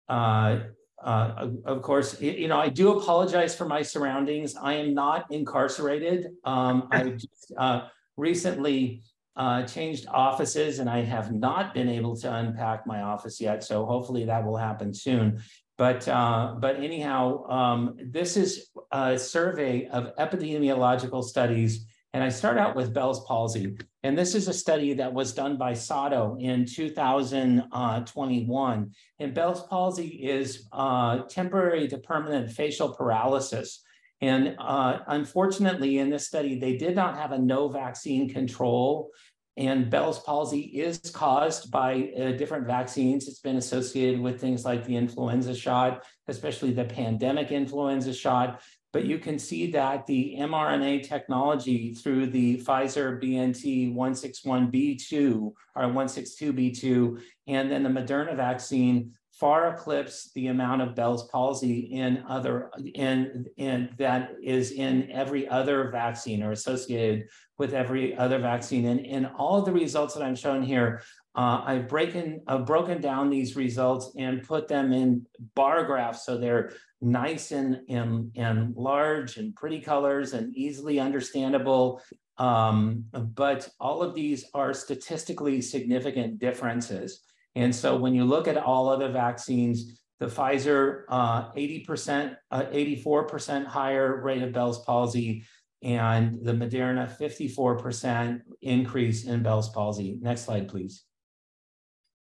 [0.09, 0.61] uh,
[1.03, 4.55] uh, of course, you know, I do apologize for my surroundings.
[4.55, 6.29] I am not incarcerated.
[6.45, 9.03] Um, I just, uh, recently
[9.39, 13.65] uh, changed offices and I have not been able to unpack my office yet.
[13.65, 15.41] So hopefully that will happen soon.
[15.79, 21.87] But, uh, but anyhow, um, this is a survey of epidemiological studies.
[22.13, 23.77] And I start out with Bell's palsy.
[24.03, 28.91] And this is a study that was done by SATO in 2021.
[29.21, 33.85] And Bell's palsy is uh, temporary to permanent facial paralysis.
[34.21, 39.11] And uh, unfortunately, in this study, they did not have a no vaccine control.
[39.59, 43.27] And Bell's palsy is caused by uh, different vaccines.
[43.27, 48.63] It's been associated with things like the influenza shot, especially the pandemic influenza shot.
[48.93, 57.21] But you can see that the mRNA technology through the Pfizer BNT 161B2 or 162B2,
[57.49, 63.47] and then the Moderna vaccine far eclipse the amount of Bell's palsy in other in
[63.57, 68.87] in that is in every other vaccine or associated with every other vaccine.
[68.87, 71.03] And in all the results that I'm showing here,
[71.37, 75.25] uh, I've broken I've broken down these results and put them in
[75.55, 82.03] bar graphs so they're nice and and, and large and pretty colors and easily understandable.
[82.39, 87.23] Um, but all of these are statistically significant differences.
[87.55, 93.67] And so when you look at all other vaccines, the Pfizer uh, 80%, uh, 84%
[93.67, 95.45] higher rate of Bell's palsy,
[95.83, 100.19] and the Moderna 54% increase in Bell's palsy.
[100.21, 101.05] Next slide, please.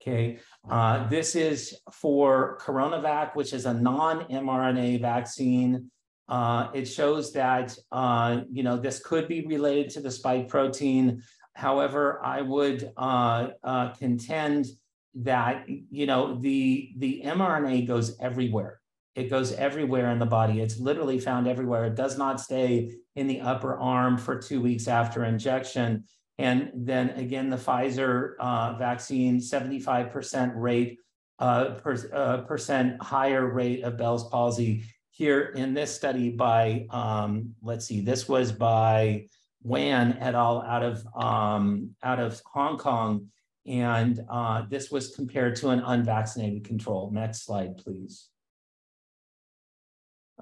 [0.02, 0.38] Okay,
[0.70, 5.90] uh, this is for CoronaVac, which is a non-mRNA vaccine.
[6.26, 11.22] Uh, it shows that uh, you know this could be related to the spike protein.
[11.54, 14.66] However, I would uh, uh, contend
[15.14, 18.80] that you know the the mRNA goes everywhere.
[19.14, 20.60] It goes everywhere in the body.
[20.60, 21.84] It's literally found everywhere.
[21.86, 26.04] It does not stay in the upper arm for two weeks after injection.
[26.38, 30.98] And then again, the Pfizer uh, vaccine, 75% rate,
[31.38, 34.84] uh, per, uh, percent higher rate of Bell's palsy.
[35.10, 39.26] Here in this study by, um, let's see, this was by
[39.62, 40.62] Wan et al.
[40.62, 43.26] out of um, out of Hong Kong,
[43.66, 47.10] and uh, this was compared to an unvaccinated control.
[47.12, 48.28] Next slide, please.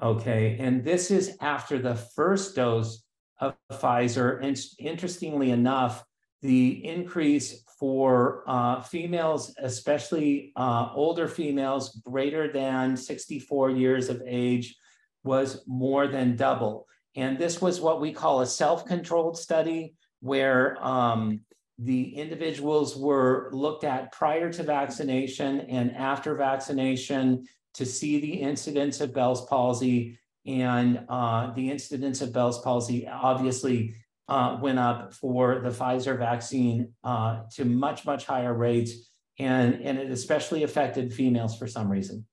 [0.01, 3.03] Okay, and this is after the first dose
[3.41, 4.43] of Pfizer.
[4.43, 6.05] And interestingly enough,
[6.41, 14.77] the increase for uh, females, especially uh, older females greater than 64 years of age,
[15.25, 16.87] was more than double.
[17.17, 21.41] And this was what we call a self-controlled study where um,
[21.79, 29.01] the individuals were looked at prior to vaccination and after vaccination to see the incidence
[29.01, 30.19] of Bell's palsy.
[30.45, 33.95] And uh, the incidence of Bell's palsy obviously
[34.29, 39.11] uh, went up for the Pfizer vaccine uh, to much, much higher rates.
[39.39, 42.27] And, and it especially affected females for some reason.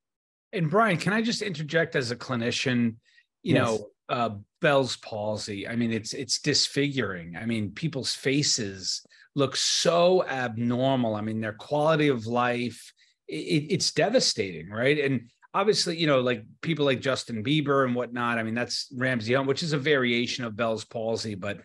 [0.54, 2.96] And Brian, can I just interject as a clinician?
[3.44, 3.64] You yes.
[3.64, 5.68] know, uh, Bell's palsy.
[5.68, 7.36] I mean, it's it's disfiguring.
[7.36, 11.16] I mean, people's faces look so abnormal.
[11.16, 12.94] I mean, their quality of life,
[13.28, 14.98] it, it's devastating, right?
[15.00, 18.38] And obviously, you know, like people like Justin Bieber and whatnot.
[18.38, 21.60] I mean, that's Ramsay Hunt, which is a variation of Bell's palsy, but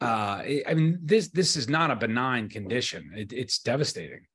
[0.00, 3.12] uh, I mean, this this is not a benign condition.
[3.16, 4.26] It, it's devastating.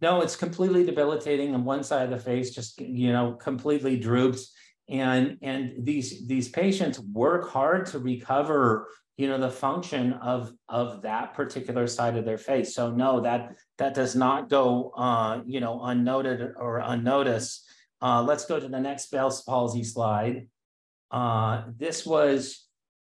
[0.00, 4.53] No, it's completely debilitating, and one side of the face just you know completely droops
[4.88, 11.02] and and these these patients work hard to recover you know the function of of
[11.02, 15.60] that particular side of their face so no that that does not go uh you
[15.60, 17.66] know unnoted or unnoticed
[18.02, 20.48] uh let's go to the next bell's palsy slide
[21.10, 22.64] uh this was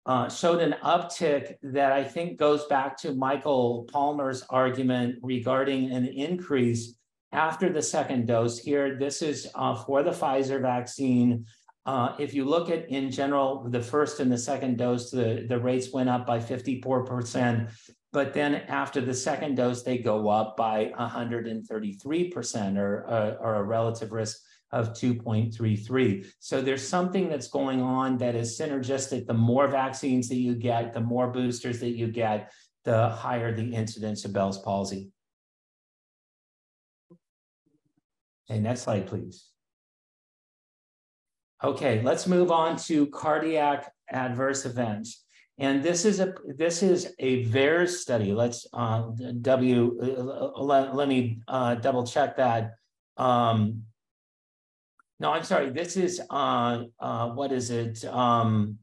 [0.07, 6.07] uh, showed an uptick that I think goes back to Michael Palmer's argument regarding an
[6.07, 6.95] increase
[7.33, 8.59] after the second dose.
[8.59, 11.47] Here, this is uh, for the Pfizer vaccine.
[11.87, 15.59] Uh, if you look at in general, the first and the second dose, the, the
[15.59, 17.71] rates went up by 54%.
[18.13, 23.63] But then after the second dose, they go up by 133% or, uh, or a
[23.63, 24.39] relative risk
[24.73, 26.27] of 2.33.
[26.41, 29.27] So there's something that's going on that is synergistic.
[29.27, 32.53] The more vaccines that you get, the more boosters that you get,
[32.85, 35.11] the higher the incidence of Bell's palsy.
[38.51, 39.51] Okay, next slide, please.
[41.65, 45.25] Okay, let's move on to cardiac adverse events.
[45.59, 48.33] And this is a this is a VAERS study.
[48.33, 52.75] Let's uh, W uh, let, let me uh, double check that.
[53.17, 53.85] Um,
[55.19, 55.71] no, I'm sorry.
[55.71, 58.05] This is uh, uh, what is it?
[58.05, 58.79] Um,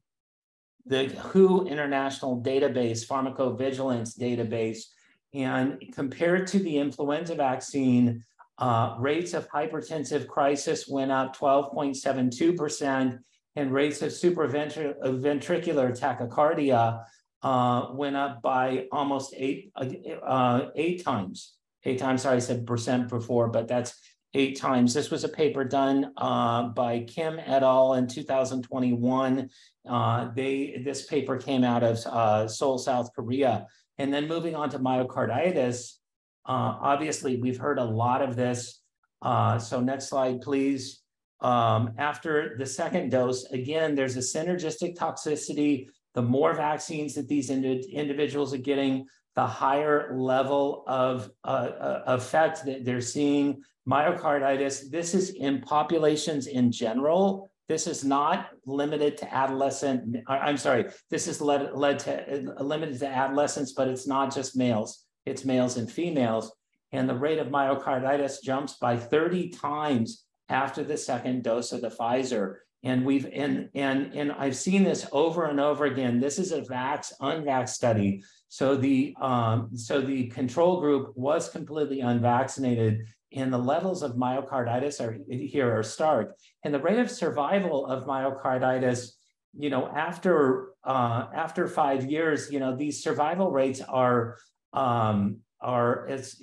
[0.87, 4.85] the WHO International Database, Pharmacovigilance Database,
[5.33, 8.23] and compared to the influenza vaccine,
[8.57, 13.19] uh, rates of hypertensive crisis went up 12.72%,
[13.55, 17.03] and rates of supraventricular tachycardia
[17.43, 21.53] uh, went up by almost eight, uh, eight times.
[21.83, 23.99] Eight times, sorry, I said percent before, but that's
[24.33, 24.93] eight times.
[24.93, 27.93] This was a paper done uh, by Kim et al.
[27.93, 29.49] in 2021.
[29.87, 33.67] Uh, they This paper came out of uh, Seoul, South Korea.
[33.97, 35.97] And then moving on to myocarditis,
[36.45, 38.81] uh, obviously, we've heard a lot of this.
[39.21, 41.01] Uh, so next slide, please.
[41.41, 45.87] Um, after the second dose, again, there's a synergistic toxicity.
[46.13, 52.03] The more vaccines that these ind individuals are getting, the higher level of uh, uh,
[52.07, 53.61] effect that they're seeing.
[53.87, 57.49] Myocarditis, this is in populations in general.
[57.67, 60.17] This is not limited to adolescent.
[60.27, 65.02] I'm sorry, this is led, led to limited to adolescents, but it's not just males
[65.25, 66.51] it's males and females.
[66.91, 71.89] And the rate of myocarditis jumps by 30 times after the second dose of the
[71.89, 72.57] Pfizer.
[72.83, 76.19] And we've and and and I've seen this over and over again.
[76.19, 78.21] This is a vax unvax study.
[78.49, 84.99] So the um, so the control group was completely unvaccinated, and the levels of myocarditis
[84.99, 86.35] are here are stark.
[86.63, 89.11] And the rate of survival of myocarditis,
[89.57, 94.37] you know, after uh, after five years, you know, these survival rates are
[94.73, 96.41] um, are as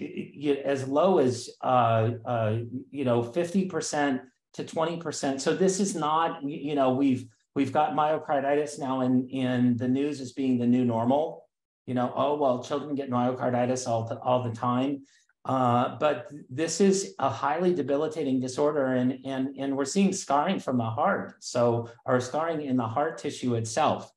[0.65, 2.59] as low as uh, uh,
[2.91, 4.21] you know 50%
[4.55, 5.41] to 20%.
[5.41, 10.21] So this is not you know we've we've got myocarditis now in in the news
[10.21, 11.45] as being the new normal.
[11.87, 15.03] You know, oh well, children get myocarditis all the, all the time.
[15.45, 20.77] Uh, but this is a highly debilitating disorder, and, and, and we're seeing scarring from
[20.77, 21.35] the heart.
[21.41, 24.13] So, or scarring in the heart tissue itself.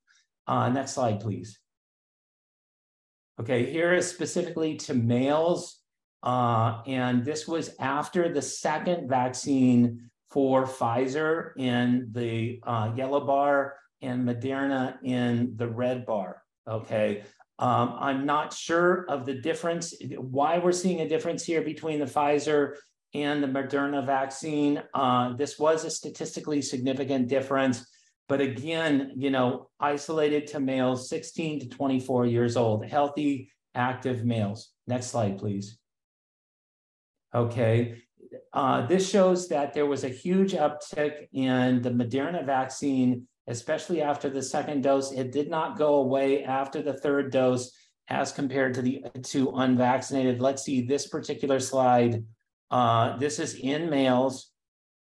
[0.48, 1.60] Uh, next slide, please.
[3.44, 5.82] Okay, here is specifically to males.
[6.24, 13.76] Uh, and this was after the second vaccine for Pfizer in the uh, yellow bar
[14.02, 16.42] and Moderna in the red bar.
[16.66, 17.24] Okay,
[17.60, 22.06] um, I'm not sure of the difference, why we're seeing a difference here between the
[22.06, 22.76] Pfizer
[23.14, 24.82] and the Moderna vaccine.
[24.94, 27.86] Uh, this was a statistically significant difference.
[28.30, 34.72] But again, you know, isolated to males 16 to 24 years old, healthy, active males.
[34.88, 35.78] Next slide, please.
[37.34, 38.02] Okay.
[38.54, 44.30] Uh, this shows that there was a huge uptick in the Moderna vaccine, especially after
[44.30, 45.12] the second dose.
[45.12, 47.72] It did not go away after the third dose
[48.08, 50.42] as compared to the to unvaccinated.
[50.42, 52.24] Let's see this particular slide.
[52.72, 54.52] Uh, this is in males,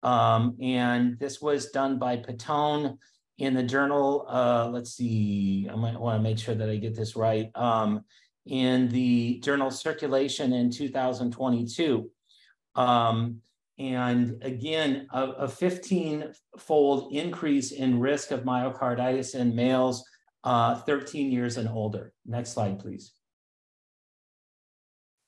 [0.02, 2.98] um, and this was done by Patone
[3.42, 6.94] in the journal, uh, let's see, I might want to make sure that I get
[6.94, 7.50] this right.
[7.56, 8.04] Um,
[8.46, 12.08] in the journal Circulation in 2022.
[12.76, 13.40] Um,
[13.78, 20.04] and again, a, a 15 fold increase in risk of myocarditis in males
[20.44, 22.12] uh, 13 years and older.
[22.24, 23.12] Next slide, please.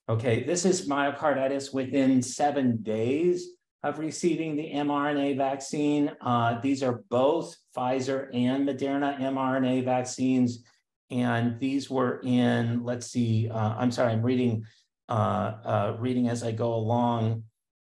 [0.09, 3.49] Okay, this is myocarditis within seven days
[3.85, 6.11] of receiving the mRNA vaccine.
[6.23, 10.65] Uh, these are both Pfizer and Moderna mRNA vaccines.
[11.11, 14.65] And these were in, let's see, uh, I'm sorry, I'm reading,
[15.11, 17.45] uh, uh reading as I go along.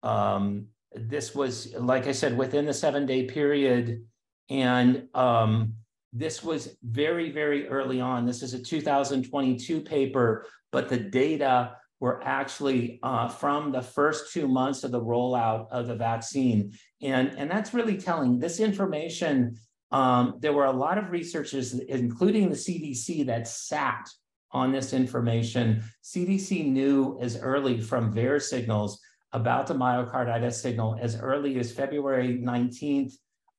[0.04, 4.04] Um, this was, like I said, within the seven day period.
[4.48, 5.74] And um,
[6.12, 8.26] this was very, very early on.
[8.26, 14.48] This is a 2022 paper, but the data were actually uh, from the first two
[14.48, 16.72] months of the rollout of the vaccine.
[17.02, 18.38] And, and that's really telling.
[18.38, 19.56] This information,
[19.92, 24.08] um, there were a lot of researchers, including the CDC, that sat
[24.52, 25.84] on this information.
[26.02, 29.00] CDC knew as early from VAERS signals
[29.32, 33.12] about the myocarditis signal as early as February 19th,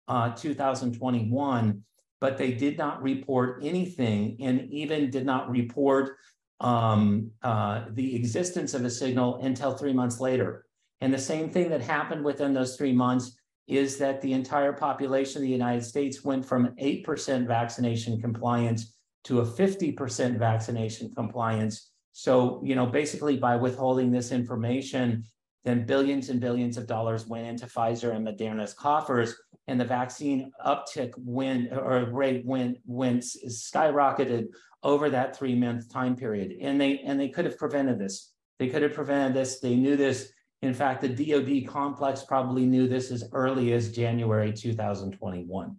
[0.08, 1.82] uh, 2021,
[2.20, 6.18] but they did not report anything and even did not report
[6.62, 10.66] um, uh, the existence of a signal until three months later.
[11.02, 13.36] And the same thing that happened within those three months
[13.68, 19.40] is that the entire population of the United States went from 8% vaccination compliance to
[19.40, 21.92] a 50% vaccination compliance.
[22.12, 25.24] So, you know, basically by withholding this information,
[25.64, 29.36] then billions and billions of dollars went into Pfizer and Moderna's coffers,
[29.68, 34.48] and the vaccine uptick went or rate went went skyrocketed
[34.84, 36.56] over that three month time period.
[36.62, 38.32] And they and they could have prevented this.
[38.60, 39.60] They could have prevented this.
[39.60, 40.32] They knew this.
[40.62, 45.76] In fact, the DoD complex probably knew this as early as January 2021.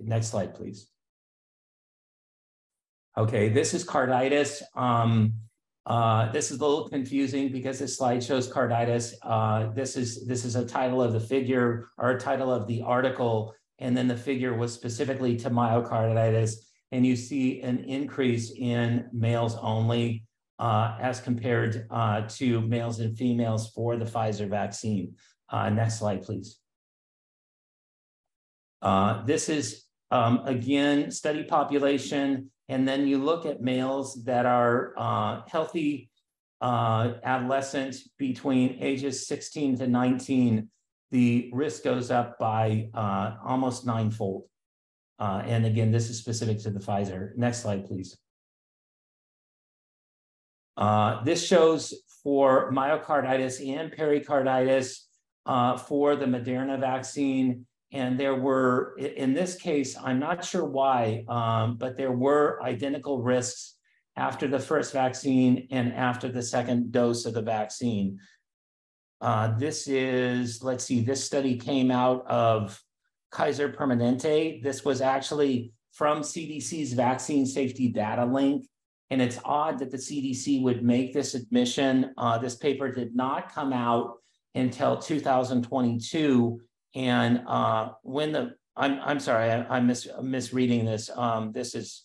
[0.00, 0.88] Next slide, please.
[3.16, 4.62] Okay, this is carditis.
[4.74, 5.34] Um,
[5.84, 9.14] uh, this is a little confusing because this slide shows carditis.
[9.22, 12.82] Uh, this is this is a title of the figure or a title of the
[12.82, 16.54] article, and then the figure was specifically to myocarditis
[16.92, 20.24] and you see an increase in males only
[20.58, 25.14] uh, as compared uh, to males and females for the Pfizer vaccine.
[25.48, 26.58] Uh, next slide, please.
[28.82, 34.92] Uh, this is, um, again, study population, and then you look at males that are
[34.96, 36.10] uh, healthy
[36.60, 40.68] uh, adolescent between ages 16 to 19,
[41.10, 42.88] the risk goes up by
[43.44, 44.44] almost ninefold.
[45.18, 47.36] Uh, and again, this is specific to the Pfizer.
[47.36, 48.16] Next slide, please.
[50.76, 55.08] Uh, this shows for myocarditis and pericarditis
[55.46, 57.66] uh, for the Moderna vaccine.
[57.92, 63.20] And there were, in this case, I'm not sure why, um, but there were identical
[63.22, 63.76] risks
[64.16, 68.18] after the first vaccine and after the second dose of the vaccine.
[69.20, 72.82] Uh, this is, let's see, this study came out of
[73.32, 74.62] Kaiser Permanente.
[74.62, 78.66] This was actually from CDC's vaccine safety data link.
[79.10, 82.12] And it's odd that the CDC would make this admission.
[82.16, 84.14] Uh, this paper did not come out
[84.54, 86.60] until 2022.
[86.94, 91.10] And uh, when the, I'm, I'm sorry, I, am mis, misreading this.
[91.14, 92.04] Um, this is,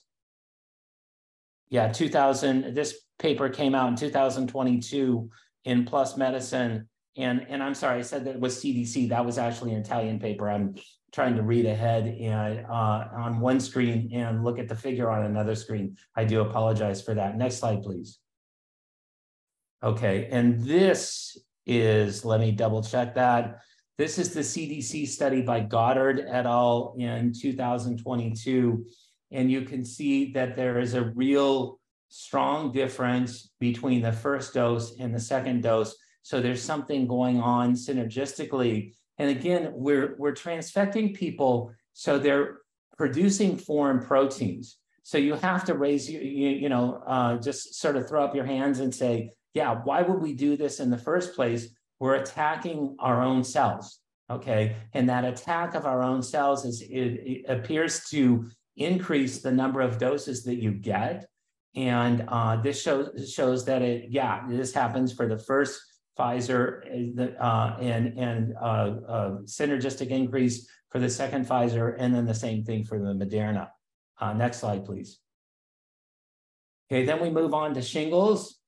[1.69, 5.29] yeah, 2000, this paper came out in 2022
[5.63, 6.89] in PLOS Medicine.
[7.15, 9.09] And, and I'm sorry, I said that was CDC.
[9.09, 10.49] That was actually an Italian paper.
[10.49, 10.75] I'm
[11.17, 15.25] trying to read ahead and uh, on one screen and look at the figure on
[15.25, 15.97] another screen.
[16.15, 17.35] I do apologize for that.
[17.35, 18.19] Next slide, please.
[19.81, 23.61] Okay, and this is, let me double check that.
[23.97, 26.93] This is the CDC study by Goddard et al.
[26.99, 28.85] in 2022.
[29.31, 34.99] And you can see that there is a real strong difference between the first dose
[34.99, 35.97] and the second dose.
[36.21, 38.93] So there's something going on synergistically.
[39.17, 42.59] And again, we're, we're transfecting people so they're
[42.97, 44.77] producing foreign proteins.
[45.03, 48.35] So you have to raise, you, you, you know, uh, just sort of throw up
[48.35, 51.69] your hands and say, yeah, why would we do this in the first place?
[51.99, 53.99] We're attacking our own cells.
[54.29, 54.75] Okay.
[54.93, 59.81] And that attack of our own cells is it, it appears to increase the number
[59.81, 61.25] of doses that you get.
[61.75, 65.79] And uh, this shows shows that it, yeah, this happens for the first
[66.17, 66.81] Pfizer
[67.39, 72.63] uh, and and uh, uh, synergistic increase for the second Pfizer, and then the same
[72.63, 73.69] thing for the Moderna.
[74.19, 75.19] Uh, next slide, please.
[76.89, 78.59] Okay, then we move on to shingles.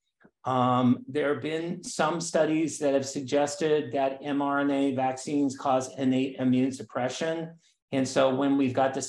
[0.46, 6.72] Um, there have been some studies that have suggested that mRNA vaccines cause innate immune
[6.72, 7.52] suppression.
[7.92, 9.02] And so when we've got the,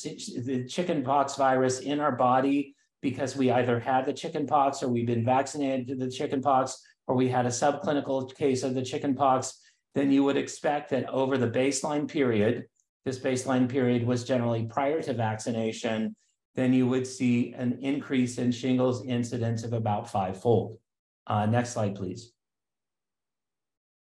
[0.44, 5.24] the chickenpox virus in our body, because we either had the chickenpox or we've been
[5.24, 9.58] vaccinated to the chickenpox, or we had a subclinical case of the chickenpox,
[9.96, 12.66] then you would expect that over the baseline period,
[13.04, 16.14] this baseline period was generally prior to vaccination,
[16.54, 20.78] then you would see an increase in shingles incidence of about fivefold.
[21.26, 22.32] Uh, next slide, please.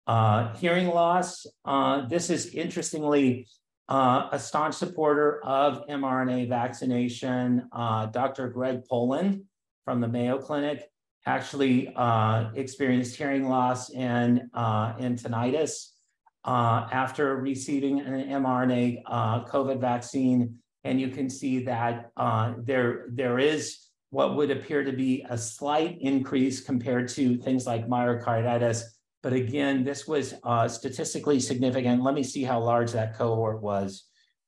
[0.06, 1.46] Uh, hearing loss.
[1.64, 3.48] Uh, this is interestingly
[3.88, 7.70] uh, a staunch supporter of mRNA vaccination.
[7.72, 8.50] Uh, Dr.
[8.50, 9.44] Greg Poland
[9.86, 10.91] from the Mayo Clinic
[11.26, 15.90] actually uh, experienced hearing loss and, and tinnitus
[16.44, 19.04] after receiving an mRNA
[19.48, 20.58] COVID vaccine.
[20.84, 22.10] And you can see that
[22.64, 23.78] there, there is
[24.12, 28.82] what would appear to be a slight increase compared to things like myocarditis.
[29.22, 32.02] But again, this was uh, statistically significant.
[32.02, 34.04] Let me see how large that cohort was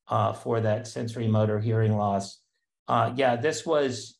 [0.08, 2.40] uh, for that sensory motor hearing loss.
[2.88, 4.13] Uh, yeah, this was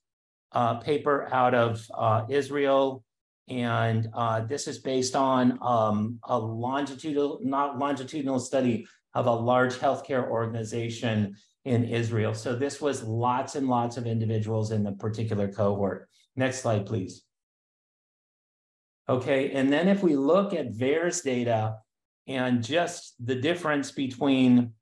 [0.55, 3.05] a paper out of uh, Israel.
[3.48, 9.74] And uh, this is based on um, a longitudinal, not longitudinal study of a large
[9.74, 12.34] healthcare organization in Israel.
[12.34, 16.09] So this was lots and lots of individuals in the particular cohort.
[16.36, 17.22] Next slide, please.
[19.09, 21.76] Okay, and then if we look at VAERS data
[22.26, 24.72] and just the difference between,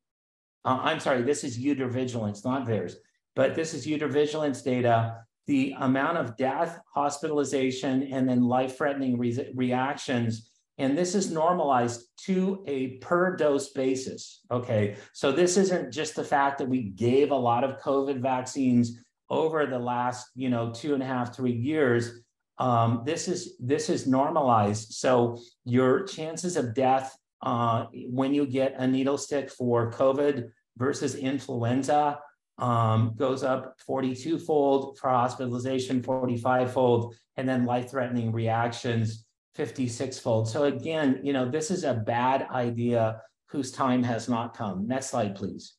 [0.64, 2.94] uh, I'm sorry, this is vigilance, not VAERS,
[3.34, 10.52] but this is vigilance data, the amount of death, hospitalization, and then life-threatening re reactions
[10.78, 14.40] and this is normalized to a per dose basis.
[14.50, 14.96] Okay.
[15.12, 19.66] So this isn't just the fact that we gave a lot of COVID vaccines over
[19.66, 22.22] the last, you know, two and a half, three years.
[22.58, 24.92] Um, this is this is normalized.
[24.94, 31.14] So your chances of death uh, when you get a needle stick for COVID versus
[31.14, 32.18] influenza
[32.62, 40.18] um, goes up 42 fold for hospitalization, 45 fold, and then life threatening reactions 56
[40.20, 40.48] fold.
[40.48, 44.86] So again, you know, this is a bad idea whose time has not come.
[44.86, 45.74] Next slide, please.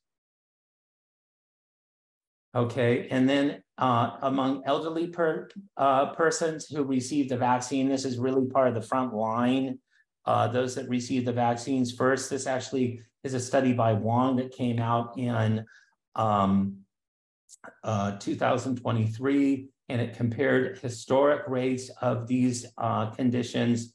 [2.54, 8.18] Okay, and then uh, among elderly per, uh, persons who received the vaccine, this is
[8.18, 9.78] really part of the front line.
[10.26, 14.52] Uh, those that received the vaccines first, this actually is a study by Wong that
[14.52, 15.64] came out in
[16.16, 16.78] um,
[17.82, 23.94] uh, 2023 and it compared historic rates of these uh, conditions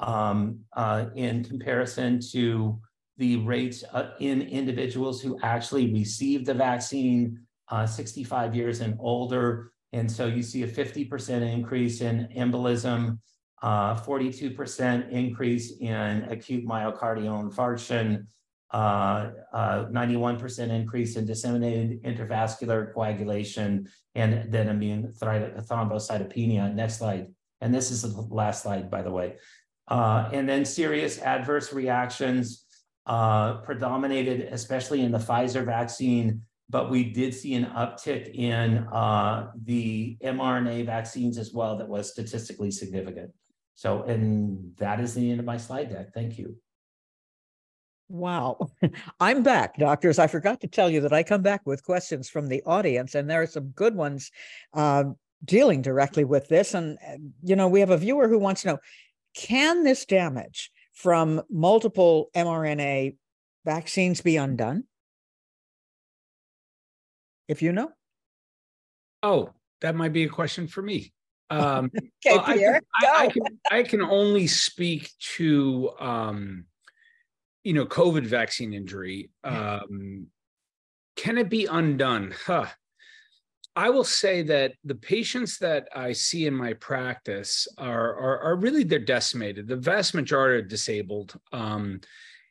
[0.00, 2.78] um, uh, in comparison to
[3.18, 7.38] the rates uh, in individuals who actually received the vaccine
[7.70, 9.72] uh, 65 years and older.
[9.92, 13.18] And so you see a 50% increase in embolism,
[13.62, 18.26] 42% uh, increase in acute myocardial infarction,
[18.72, 26.74] 91% uh, uh, increase in disseminated intravascular coagulation, and then immune thrombocytopenia.
[26.74, 27.28] Next slide.
[27.60, 29.36] And this is the last slide, by the way.
[29.88, 32.64] Uh, and then serious adverse reactions
[33.06, 39.52] uh, predominated, especially in the Pfizer vaccine, but we did see an uptick in uh,
[39.62, 43.30] the mRNA vaccines as well that was statistically significant.
[43.76, 46.12] So, and that is the end of my slide deck.
[46.12, 46.56] Thank you.
[48.08, 48.70] Wow.
[49.20, 50.18] I'm back, doctors.
[50.18, 53.28] I forgot to tell you that I come back with questions from the audience, and
[53.28, 54.30] there are some good ones
[54.74, 55.04] uh,
[55.44, 56.74] dealing directly with this.
[56.74, 58.78] And, uh, you know, we have a viewer who wants to know
[59.34, 63.16] can this damage from multiple mRNA
[63.64, 64.84] vaccines be undone?
[67.48, 67.90] If you know.
[69.22, 69.50] Oh,
[69.80, 71.12] that might be a question for me.
[71.50, 71.90] Um,
[72.26, 73.42] okay, well, Pierre, I, can, I, I, can,
[73.72, 76.64] I can only speak to um,
[77.66, 79.30] you know COVID vaccine injury.
[79.42, 80.28] Um,
[81.16, 82.32] can it be undone?
[82.46, 82.66] Huh.
[83.74, 88.56] I will say that the patients that I see in my practice are are, are
[88.56, 89.66] really they're decimated.
[89.66, 91.34] The vast majority are disabled.
[91.52, 92.00] Um,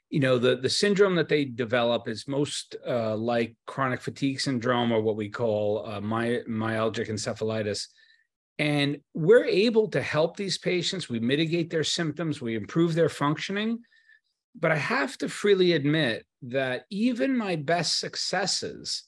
[0.10, 4.92] you know the the syndrome that they develop is most uh, like chronic fatigue syndrome
[4.92, 7.88] or what we call uh, my, myalgic encephalitis
[8.60, 13.80] and we're able to help these patients we mitigate their symptoms we improve their functioning
[14.60, 19.04] but i have to freely admit that even my best successes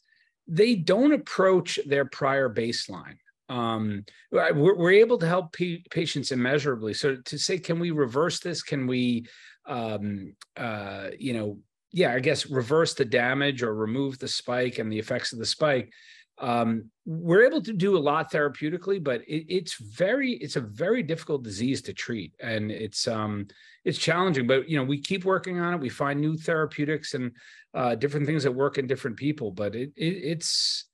[0.48, 3.18] they don't approach their prior baseline.
[3.50, 6.94] Um, we're, we're, able to help p- patients immeasurably.
[6.94, 8.62] So to say can we reverse this?
[8.62, 9.28] Can we
[9.66, 11.60] um, uh, you know,
[11.92, 15.46] yeah, I guess reverse the damage or remove the spike and the effects of the
[15.46, 15.92] spike.
[16.40, 21.02] Um, we're able to do a lot therapeutically, but it, it's very, it's a very
[21.02, 23.48] difficult disease to treat, and it's um,
[23.86, 24.46] it's challenging.
[24.48, 25.80] But you know, we keep working on it.
[25.80, 27.32] We find new therapeutics and
[27.74, 29.52] uh, different things that work in different people.
[29.52, 30.86] But it, it it's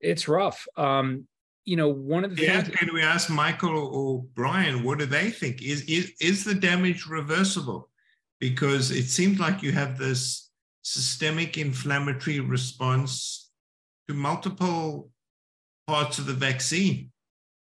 [0.00, 0.66] it's rough.
[0.76, 1.26] Um,
[1.64, 2.76] you know, one of the yeah, things.
[2.76, 5.62] Can we ask Michael or Brian what do they think?
[5.62, 7.90] Is is is the damage reversible?
[8.44, 10.50] because it seems like you have this
[10.82, 13.43] systemic inflammatory response
[14.08, 15.10] to multiple
[15.86, 17.10] parts of the vaccine.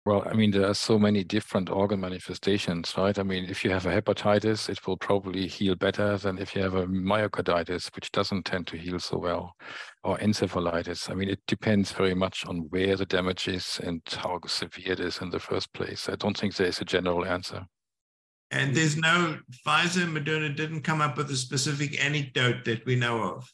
[0.07, 3.18] Well, I mean, there are so many different organ manifestations, right?
[3.18, 6.61] I mean, if you have a hepatitis, it will probably heal better than if you
[6.61, 9.55] have a myocarditis, which doesn't tend to heal so well,
[10.03, 11.11] or encephalitis.
[11.11, 15.01] I mean, it depends very much on where the damage is and how severe it
[15.01, 16.07] is in the first place.
[16.11, 17.64] I don't think there is a general answer.
[18.51, 22.95] And there's no Pfizer, and Moderna didn't come up with a specific anecdote that we
[22.95, 23.51] know of.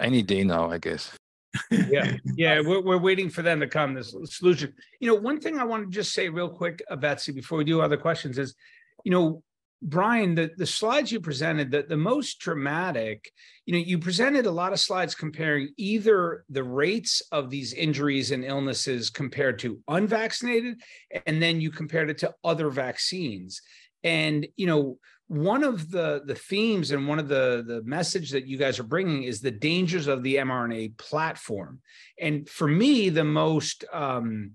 [0.00, 1.12] Any day now, I guess.
[1.70, 3.94] yeah, yeah, we're, we're waiting for them to come.
[3.94, 4.74] This solution.
[5.00, 7.64] You know, one thing I want to just say real quick, uh, Betsy, before we
[7.64, 8.54] do other questions is,
[9.04, 9.42] you know,
[9.82, 13.30] Brian, the, the slides you presented, the, the most dramatic,
[13.66, 18.30] you know, you presented a lot of slides comparing either the rates of these injuries
[18.30, 20.80] and illnesses compared to unvaccinated,
[21.26, 23.60] and then you compared it to other vaccines.
[24.02, 28.46] And, you know, one of the, the themes and one of the, the message that
[28.46, 31.80] you guys are bringing is the dangers of the mRNA platform.
[32.20, 34.52] And for me, the most, um,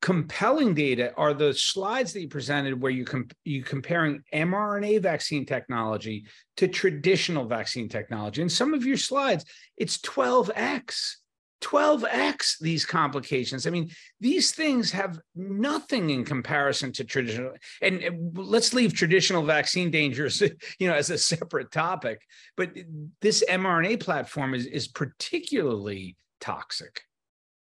[0.00, 3.04] compelling data are the slides that you presented where you
[3.44, 6.24] you comparing mRNA vaccine technology
[6.56, 8.42] to traditional vaccine technology.
[8.42, 9.44] In some of your slides,
[9.76, 11.16] it's 12x.
[11.60, 13.66] 12x these complications.
[13.66, 13.90] I mean,
[14.20, 17.52] these things have nothing in comparison to traditional.
[17.82, 20.40] And let's leave traditional vaccine dangers,
[20.78, 22.20] you know, as a separate topic.
[22.56, 22.76] But
[23.20, 27.02] this mRNA platform is is particularly toxic.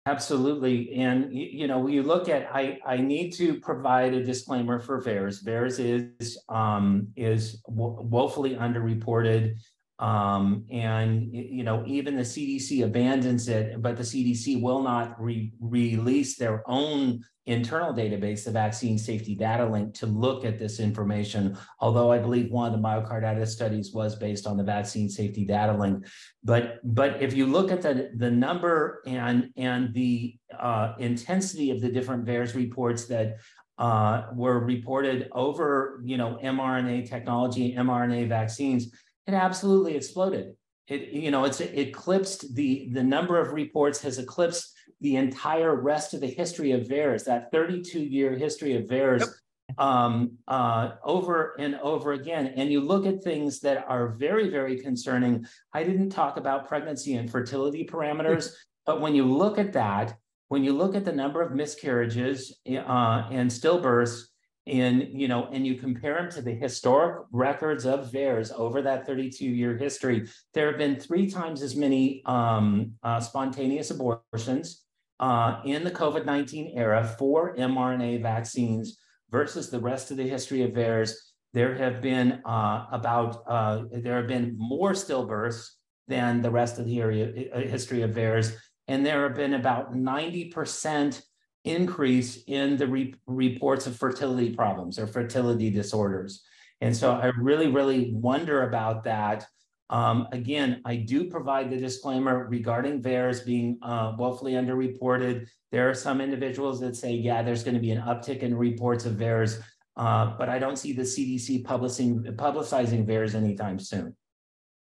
[0.05, 0.95] Absolutely.
[0.95, 5.45] And, you know, you look at, I, I need to provide a disclaimer for VAERS.
[5.45, 5.79] VAERS
[6.19, 9.55] is, um, is woefully underreported.
[9.99, 15.53] Um, and, you know, even the CDC abandons it, but the CDC will not re-
[15.59, 21.57] release their own internal database, the vaccine safety data link, to look at this information.
[21.79, 25.73] Although I believe one of the myocarditis studies was based on the vaccine safety data
[25.73, 26.05] link.
[26.43, 31.81] But but if you look at the, the number and and the uh, intensity of
[31.81, 33.37] the different VAERS reports that
[33.77, 38.91] uh, were reported over you know mRNA technology, mRNA vaccines,
[39.27, 40.55] it absolutely exploded.
[40.87, 46.13] It you know it's eclipsed the the number of reports has eclipsed the entire rest
[46.13, 49.29] of the history of VAERS, that 32 year history of VAERS, yep.
[49.77, 52.47] um, uh, over and over again.
[52.55, 55.45] And you look at things that are very, very concerning.
[55.73, 58.53] I didn't talk about pregnancy and fertility parameters,
[58.85, 60.15] but when you look at that,
[60.47, 64.21] when you look at the number of miscarriages uh, and stillbirths,
[64.65, 69.05] in you know, and you compare them to the historic records of VAERS over that
[69.05, 74.83] 32 year history, there have been three times as many um, uh, spontaneous abortions
[75.19, 78.99] uh, in the COVID 19 era for mRNA vaccines
[79.29, 81.15] versus the rest of the history of VAERS,
[81.53, 85.69] there have been uh, about, uh, there have been more stillbirths
[86.07, 88.55] than the rest of the area, uh, history of VAERS.
[88.87, 91.21] And there have been about 90%
[91.65, 96.43] increase in the re- reports of fertility problems or fertility disorders.
[96.81, 99.45] And so I really, really wonder about that.
[99.89, 105.47] Um, again, I do provide the disclaimer regarding VAERS being uh, woefully underreported.
[105.71, 109.05] There are some individuals that say, yeah, there's going to be an uptick in reports
[109.05, 109.61] of VAERS,
[109.95, 114.15] uh, but I don't see the CDC publishing, publicizing VAERS anytime soon.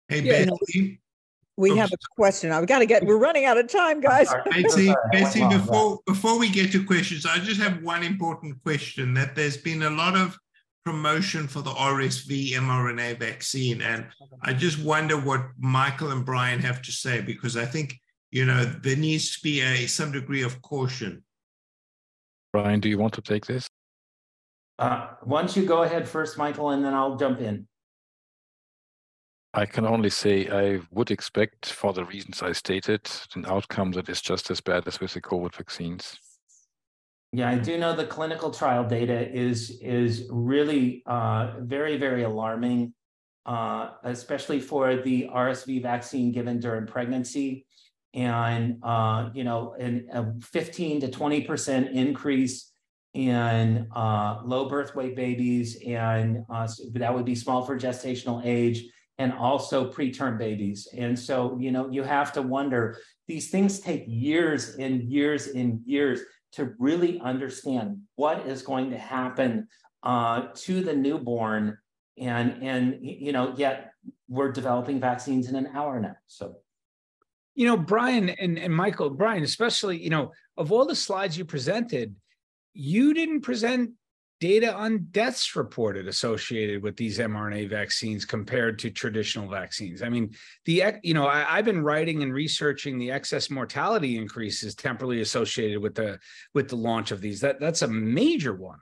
[0.08, 1.00] Hey, yeah, Betsy.
[1.56, 2.52] We have a question.
[2.52, 4.32] I've got to get, we're running out of time, guys.
[4.50, 9.34] Betsy, Betsy before, before we get to questions, I just have one important question that
[9.34, 10.38] there's been a lot of
[10.84, 13.82] promotion for the RSV mRNA vaccine.
[13.82, 14.06] And
[14.42, 17.94] I just wonder what Michael and Brian have to say, because I think,
[18.30, 21.22] you know, there needs to be a some degree of caution.
[22.52, 23.68] Brian, do you want to take this?
[24.78, 27.68] Uh, why don't you go ahead first, Michael, and then I'll jump in.
[29.52, 34.08] I can only say I would expect, for the reasons I stated, an outcome that
[34.08, 36.18] is just as bad as with the COVID vaccines.
[37.32, 42.92] Yeah, I do know the clinical trial data is is really uh, very very alarming,
[43.46, 47.66] uh, especially for the RSV vaccine given during pregnancy,
[48.14, 52.72] and uh, you know, a 15 to 20 percent increase
[53.14, 58.84] in uh, low birth weight babies, and uh, that would be small for gestational age,
[59.20, 60.88] and also preterm babies.
[60.96, 62.96] And so, you know, you have to wonder.
[63.28, 68.98] These things take years and years and years to really understand what is going to
[68.98, 69.68] happen
[70.02, 71.76] uh, to the newborn
[72.18, 73.92] and and you know yet
[74.28, 76.56] we're developing vaccines in an hour now so
[77.54, 81.44] you know brian and, and michael brian especially you know of all the slides you
[81.44, 82.14] presented
[82.74, 83.90] you didn't present
[84.40, 90.02] data on deaths reported associated with these mRNA vaccines compared to traditional vaccines.
[90.02, 90.34] I mean,
[90.64, 95.80] the you know I, have been writing and researching the excess mortality increases temporally associated
[95.80, 96.18] with the
[96.54, 97.40] with the launch of these.
[97.40, 98.78] That that's a major one.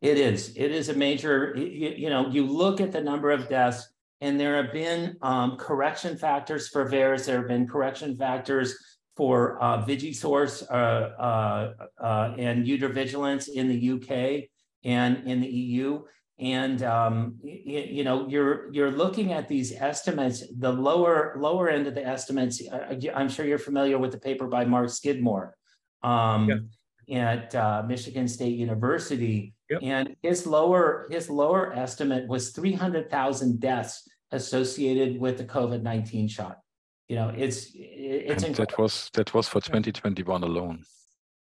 [0.00, 0.52] It is.
[0.56, 1.54] It is a major.
[1.56, 3.86] You, you know, you look at the number of deaths,
[4.22, 7.26] and there have been um, correction factors for VAERS.
[7.26, 8.76] There have been correction factors
[9.16, 14.48] for uh, Vigisource uh, uh, uh, and Vigilance in the UK
[14.84, 16.02] and in the EU.
[16.38, 20.42] And um, you, you, know, you're you're looking at these estimates.
[20.58, 22.60] The lower lower end of the estimates.
[22.66, 25.54] Uh, I'm sure you're familiar with the paper by Mark Skidmore
[26.02, 26.68] um,
[27.06, 27.30] yeah.
[27.30, 29.78] at uh, Michigan State University, yep.
[29.80, 34.02] and his lower his lower estimate was 300,000 deaths
[34.32, 36.63] associated with the COVID 19 shot
[37.08, 40.84] you know, it's it's and that was that was for 2021 alone.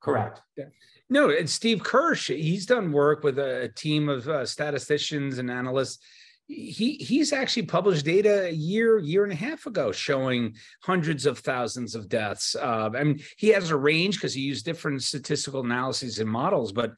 [0.01, 0.41] Correct.
[0.55, 0.66] Yeah.
[1.10, 5.99] No, and Steve Kirsch, he's done work with a team of uh, statisticians and analysts.
[6.47, 11.39] He he's actually published data a year, year and a half ago showing hundreds of
[11.39, 12.55] thousands of deaths.
[12.55, 16.72] Uh, I mean, he has a range because he used different statistical analyses and models,
[16.72, 16.93] but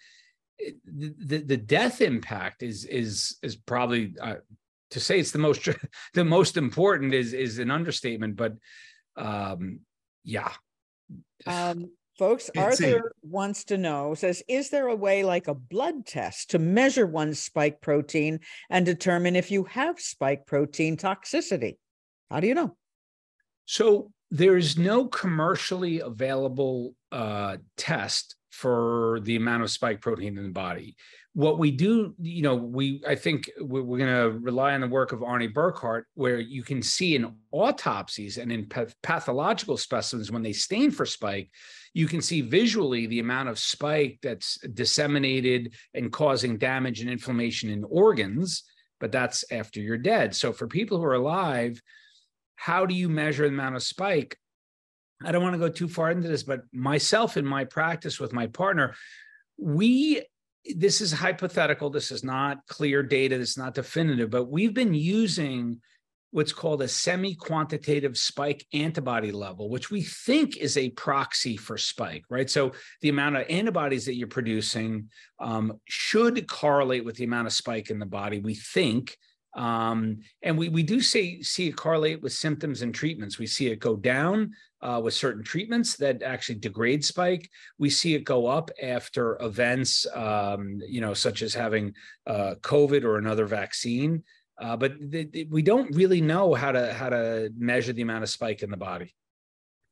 [0.85, 4.35] the, the, the death impact is is is probably uh,
[4.91, 5.67] to say it's the most
[6.13, 8.53] the most important is is an understatement but
[9.15, 9.81] um
[10.23, 10.51] yeah.
[11.45, 16.51] Um folks arthur wants to know says is there a way like a blood test
[16.51, 21.77] to measure one's spike protein and determine if you have spike protein toxicity?
[22.29, 22.75] How do you know?
[23.65, 30.49] So there's no commercially available uh, test for the amount of spike protein in the
[30.49, 30.95] body
[31.33, 35.11] what we do, you know, we I think we're, going to rely on the work
[35.11, 38.67] of Arne Burkhardt, where you can see in autopsies and in
[39.03, 41.51] pathological specimens when they stain for spike,
[41.93, 47.69] you can see visually the amount of spike that's disseminated and causing damage and inflammation
[47.69, 48.63] in organs.
[48.99, 50.35] But that's after you're dead.
[50.35, 51.81] So for people who are alive,
[52.55, 54.35] how do you measure the amount of spike?
[55.23, 58.33] I don't want to go too far into this, but myself in my practice with
[58.33, 58.95] my partner,
[59.57, 60.23] we
[60.77, 61.89] this is hypothetical.
[61.89, 63.37] This is not clear data.
[63.37, 65.81] This is not definitive, but we've been using
[66.31, 71.77] what's called a semi quantitative spike antibody level, which we think is a proxy for
[71.77, 72.49] spike, right?
[72.49, 75.09] So the amount of antibodies that you're producing
[75.39, 79.17] um, should correlate with the amount of spike in the body, we think.
[79.55, 83.39] Um, and we, we do see, see it correlate with symptoms and treatments.
[83.39, 84.51] We see it go down
[84.81, 87.49] uh, with certain treatments that actually degrade spike.
[87.77, 91.93] We see it go up after events, um, you know, such as having
[92.27, 94.23] uh, COVID or another vaccine.
[94.59, 98.23] Uh, but th- th- we don't really know how to how to measure the amount
[98.23, 99.15] of spike in the body.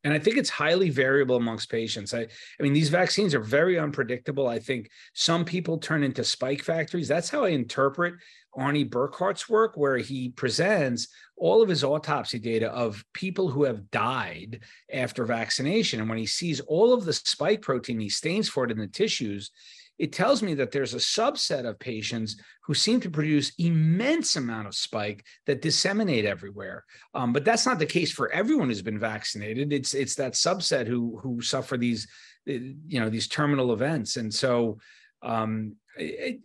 [0.04, 2.14] And I think it's highly variable amongst patients.
[2.14, 4.48] I, I mean, these vaccines are very unpredictable.
[4.48, 7.08] I think some people turn into spike factories.
[7.08, 8.14] That's how I interpret
[8.58, 13.92] Arne Burkhardt's work, where he presents all of his autopsy data of people who have
[13.92, 16.00] died after vaccination.
[16.00, 18.88] And when he sees all of the spike protein, he stains for it in the
[18.88, 19.52] tissues.
[20.00, 24.68] it tells me that there's a subset of patients who seem to produce immense amount
[24.68, 26.84] of spike that disseminate everywhere.
[27.14, 29.74] Um, but that's not the case for everyone who's been vaccinated.
[29.74, 32.08] It's it's that subset who who suffer these
[32.46, 34.78] you know these terminal events, and so
[35.24, 36.40] um, it,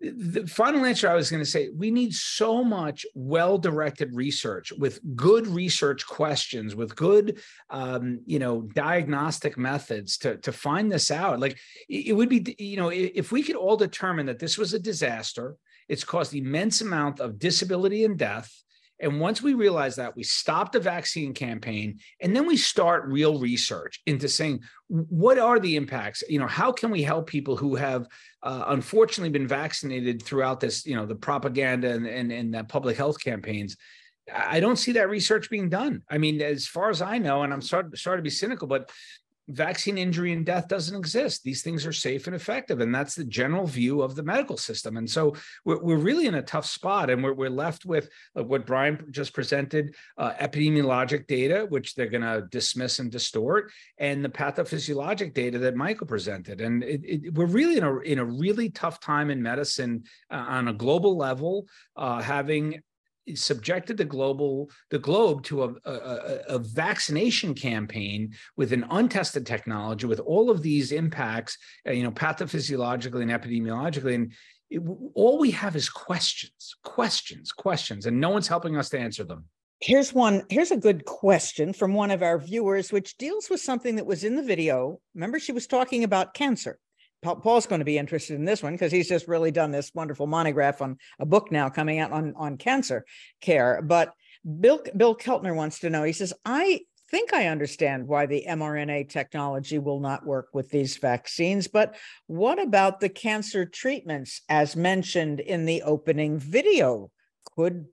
[0.00, 4.72] the final answer I was going to say we need so much well directed research
[4.72, 7.40] with good research questions, with good,
[7.70, 11.40] um, you know, diagnostic methods to, to find this out.
[11.40, 14.78] Like it would be, you know, if we could all determine that this was a
[14.78, 15.56] disaster,
[15.88, 18.52] it's caused immense amount of disability and death
[19.00, 23.38] and once we realize that, we stop the vaccine campaign and then we start real
[23.38, 26.22] research into saying, what are the impacts?
[26.28, 28.06] You know, how can we help people who have
[28.42, 32.96] uh, unfortunately been vaccinated throughout this, you know, the propaganda and, and, and the public
[32.96, 33.76] health campaigns?
[34.34, 36.02] I don't see that research being done.
[36.10, 38.90] I mean, as far as I know, and I'm sorry, sorry to be cynical, but
[39.48, 41.42] vaccine injury and death doesn't exist.
[41.42, 42.80] These things are safe and effective.
[42.80, 44.96] And that's the general view of the medical system.
[44.96, 45.34] And so
[45.64, 47.10] we're, we're really in a tough spot.
[47.10, 52.22] And we're, we're left with what Brian just presented uh, epidemiologic data, which they're going
[52.22, 56.60] to dismiss and distort, and the pathophysiologic data that Michael presented.
[56.60, 60.44] And it, it, we're really in a, in a really tough time in medicine uh,
[60.48, 61.66] on a global level,
[61.96, 62.82] uh, having
[63.34, 70.06] subjected the global the globe to a, a, a, vaccination campaign with an untested technology
[70.06, 74.14] with all of these impacts uh, you know pathophysiologically and epidemiologically.
[74.14, 74.32] And
[74.70, 74.82] it,
[75.14, 79.44] all we have is questions questions questions and no one's helping us to answer them.
[79.80, 83.96] Here's one here's a good question from one of our viewers which deals with something
[83.96, 85.00] that was in the video.
[85.14, 86.78] Remember she was talking about cancer
[87.22, 90.26] Paul's going to be interested in this one because he's just really done this wonderful
[90.26, 93.04] monograph on a book now coming out on, on cancer
[93.40, 93.82] care.
[93.82, 94.12] But
[94.60, 99.08] Bill, Bill Keltner wants to know, he says, I think I understand why the mRNA
[99.08, 101.96] technology will not work with these vaccines, but
[102.26, 107.10] what about the cancer treatments as mentioned in the opening video?
[107.56, 107.86] Could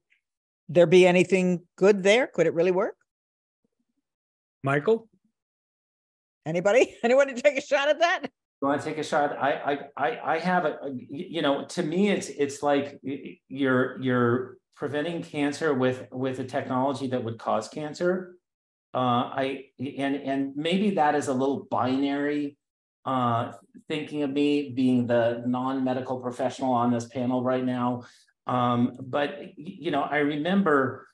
[0.69, 2.27] there be anything good there?
[2.27, 2.95] Could it really work?
[4.63, 5.07] Michael?
[6.45, 6.95] Anybody?
[7.03, 8.29] Anyone to take a shot at that?
[8.63, 9.37] You want to take a shot?
[9.37, 10.77] I I I have a
[11.09, 12.97] you know to me it's it's like
[13.49, 18.37] you're you're preventing cancer with with a technology that would cause cancer.
[18.93, 22.57] Uh, I and and maybe that is a little binary
[23.03, 23.51] uh,
[23.89, 28.03] thinking of me being the non-medical professional on this panel right now.
[28.47, 31.09] Um, but you know I remember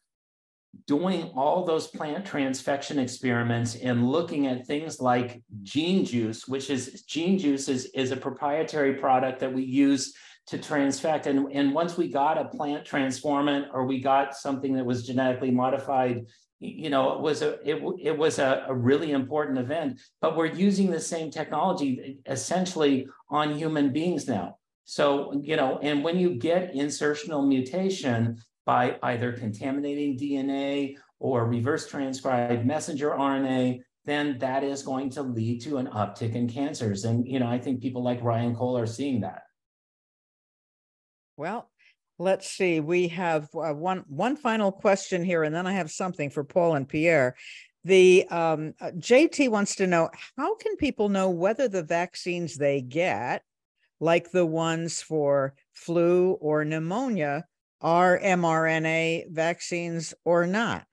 [0.85, 7.69] doing all those plant transfection experiments and looking at things like GeneJuice, which is GeneJuice
[7.69, 10.13] is, is a proprietary product that we use
[10.47, 11.27] to transfect.
[11.27, 15.51] And, and once we got a plant transformant or we got something that was genetically
[15.51, 16.25] modified,
[16.59, 19.99] you know, it was a it, it was a, a really important event.
[20.21, 24.57] But we're using the same technology eh, essentially on human beings now.
[24.83, 31.87] So, you know, and when you get insertional mutation, by either contaminating DNA or reverse
[31.87, 37.03] transcribed messenger RNA, then that is going to lead to an uptick in cancers.
[37.03, 39.41] And, you know, I think people like Ryan Cole are seeing that.
[41.35, 41.67] Well,
[42.19, 42.79] let's see.
[42.79, 46.75] We have uh, one one final question here, and then I have something for Paul
[46.75, 47.35] and Pierre.
[47.85, 52.81] The um, uh, JT wants to know how can people know whether the vaccines they
[52.81, 53.41] get,
[53.99, 57.45] like the ones for flu or pneumonia,
[57.81, 60.85] are mRNA vaccines or not?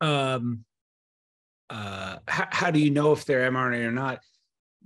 [0.00, 0.64] Um,
[1.70, 4.20] uh, how, how do you know if they're mRNA or not?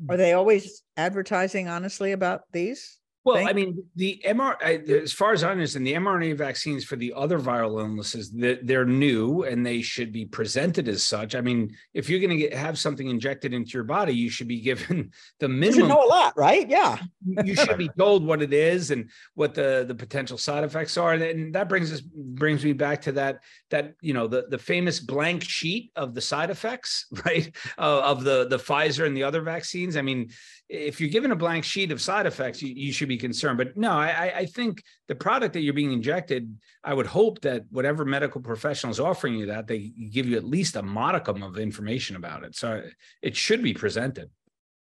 [0.09, 3.00] Are they always advertising honestly about these?
[3.23, 6.97] Well, Thank I mean, the mRNA, as far as I understand, the mRNA vaccines for
[6.97, 11.35] the other viral illnesses, they're new and they should be presented as such.
[11.35, 14.63] I mean, if you're going to have something injected into your body, you should be
[14.63, 15.75] given the minimum.
[15.75, 16.67] You should know a lot, right?
[16.67, 16.97] Yeah.
[17.45, 21.13] you should be told what it is and what the the potential side effects are,
[21.13, 23.41] and that brings us brings me back to that
[23.71, 27.55] that you know the the famous blank sheet of the side effects, right?
[27.79, 29.97] Uh, of the the Pfizer and the other vaccines.
[29.97, 30.31] I mean,
[30.71, 33.59] if you're given a blank sheet of side effects, you, you should be concerned.
[33.59, 37.65] But no, I, I think the product that you're being injected, I would hope that
[37.71, 41.59] whatever medical professional is offering you that, they give you at least a modicum of
[41.59, 42.55] information about it.
[42.55, 42.83] So
[43.21, 44.31] it should be presented.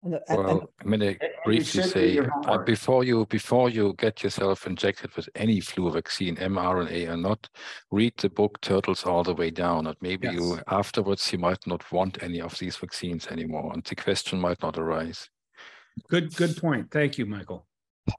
[0.01, 5.27] Well, I'm going to briefly say uh, before you before you get yourself injected with
[5.33, 7.49] any flu vaccine, mRNA or not,
[7.89, 9.87] read the book Turtles All the Way Down.
[9.87, 10.35] And maybe yes.
[10.35, 14.61] you afterwards you might not want any of these vaccines anymore, and the question might
[14.61, 15.27] not arise.
[16.09, 16.91] Good, good point.
[16.91, 17.65] Thank you, Michael.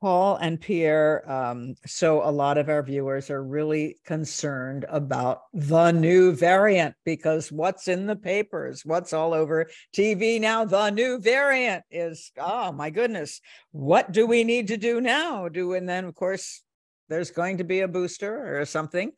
[0.01, 5.93] Paul and Pierre, um, so a lot of our viewers are really concerned about the
[5.93, 11.85] new variant because what's in the papers, what's all over TV now, the new variant
[11.91, 15.49] is, oh my goodness, what do we need to do now?
[15.49, 16.63] Do and then, of course,
[17.09, 19.13] there's going to be a booster or something.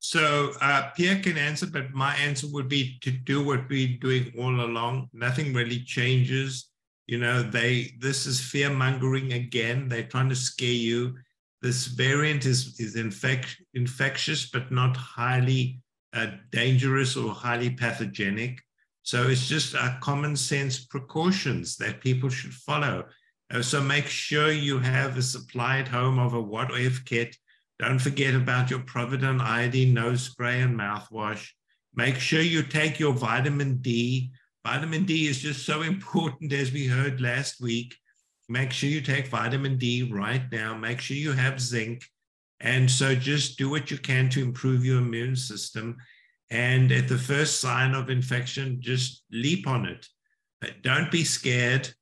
[0.00, 4.34] So uh, Pierre can answer, but my answer would be to do what we're doing
[4.38, 5.08] all along.
[5.14, 6.68] Nothing really changes
[7.06, 9.88] you know, they this is fear mongering again.
[9.88, 11.16] They're trying to scare you.
[11.62, 15.80] This variant is is infect, infectious, but not highly
[16.12, 18.60] uh, dangerous or highly pathogenic.
[19.02, 23.04] So it's just a common sense precautions that people should follow.
[23.52, 27.36] Uh, so make sure you have a supply at home of a what if kit.
[27.78, 31.50] Don't forget about your povidone iodine nose spray and mouthwash.
[31.94, 34.32] Make sure you take your vitamin D
[34.66, 37.94] Vitamin D is just so important, as we heard last week.
[38.48, 40.76] Make sure you take vitamin D right now.
[40.76, 42.04] Make sure you have zinc.
[42.60, 45.96] And so just do what you can to improve your immune system.
[46.50, 50.06] And at the first sign of infection, just leap on it.
[50.82, 51.92] Don't be scared.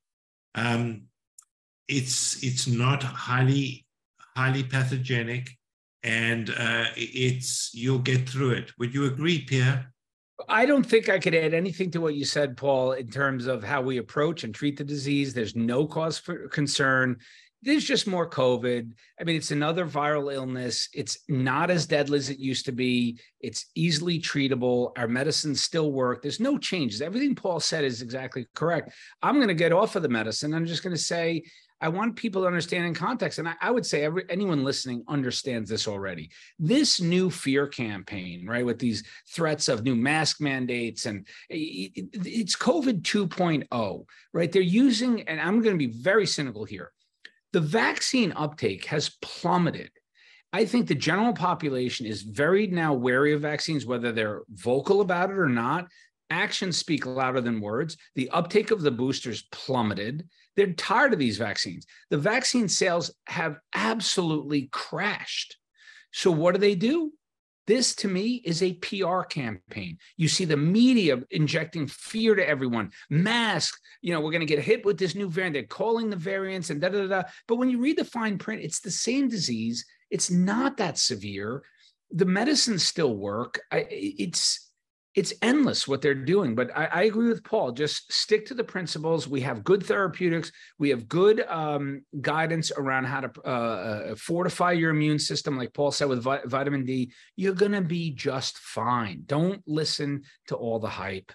[0.54, 1.04] Um,
[1.88, 3.86] it's it's not highly
[4.36, 5.50] highly pathogenic,
[6.02, 8.72] and uh, it's you'll get through it.
[8.78, 9.92] Would you agree, Pierre?
[10.48, 13.62] I don't think I could add anything to what you said, Paul, in terms of
[13.62, 15.34] how we approach and treat the disease.
[15.34, 17.18] There's no cause for concern.
[17.64, 18.90] There's just more COVID.
[19.20, 20.88] I mean, it's another viral illness.
[20.92, 23.20] It's not as deadly as it used to be.
[23.40, 24.90] It's easily treatable.
[24.98, 26.22] Our medicines still work.
[26.22, 27.00] There's no changes.
[27.00, 28.92] Everything Paul said is exactly correct.
[29.22, 30.54] I'm going to get off of the medicine.
[30.54, 31.44] I'm just going to say
[31.82, 33.38] I want people to understand in context.
[33.38, 36.30] And I, I would say every, anyone listening understands this already.
[36.58, 42.08] This new fear campaign, right, with these threats of new mask mandates, and it, it,
[42.24, 44.52] it's COVID 2.0, right?
[44.52, 46.92] They're using, and I'm going to be very cynical here
[47.52, 49.90] the vaccine uptake has plummeted.
[50.52, 55.30] I think the general population is very now wary of vaccines, whether they're vocal about
[55.30, 55.86] it or not.
[56.30, 57.96] Actions speak louder than words.
[58.14, 60.28] The uptake of the boosters plummeted.
[60.56, 61.86] They're tired of these vaccines.
[62.10, 65.56] The vaccine sales have absolutely crashed.
[66.12, 67.12] So, what do they do?
[67.66, 69.98] This to me is a PR campaign.
[70.16, 72.90] You see the media injecting fear to everyone.
[73.08, 75.54] Mask, you know, we're going to get hit with this new variant.
[75.54, 77.22] They're calling the variants and da da da.
[77.46, 79.86] But when you read the fine print, it's the same disease.
[80.10, 81.62] It's not that severe.
[82.10, 83.60] The medicines still work.
[83.70, 84.61] I, it's
[85.14, 86.54] it's endless what they're doing.
[86.54, 87.72] But I, I, agree with Paul.
[87.72, 89.28] Just stick to the principles.
[89.28, 90.50] We have good therapeutics.
[90.78, 95.74] We have good um, guidance around how to uh, uh, fortify your immune system, like
[95.74, 97.12] Paul said with vi- vitamin D.
[97.36, 99.24] You're going to be just fine.
[99.26, 101.32] Don't listen to all the hype.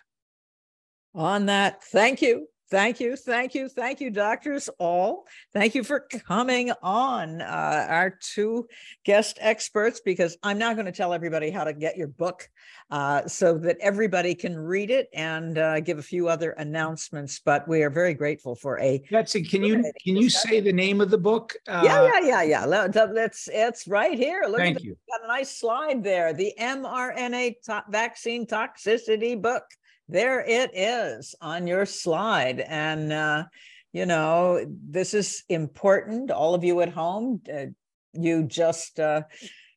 [1.13, 2.47] On that, thank you.
[2.69, 5.25] Thank you, thank you, thank you, doctors all.
[5.53, 8.67] Thank you for coming on, uh, our two
[9.05, 12.49] guest experts, because I'm not going to tell everybody how to get your book
[12.91, 17.39] uh, so that everybody can read it and uh, give a few other announcements.
[17.39, 19.01] But we are very grateful for a.
[19.09, 21.55] Betsy, can you can you say the name of the book?
[21.67, 22.65] yeah, yeah, yeah, yeah.
[22.65, 23.47] Let's.
[23.47, 24.43] It's right here.
[24.45, 24.97] Look thank you.
[25.09, 26.33] Got a nice slide there.
[26.33, 29.63] The mRNA to- vaccine toxicity book
[30.09, 32.59] there it is on your slide.
[32.61, 33.45] And, uh,
[33.93, 36.31] you know, this is important.
[36.31, 37.65] All of you at home, uh,
[38.13, 39.23] you just uh,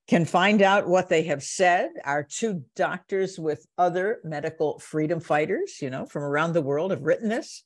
[0.09, 1.91] can find out what they have said.
[2.05, 7.03] Our two doctors with other medical freedom fighters, you know, from around the world have
[7.03, 7.63] written this.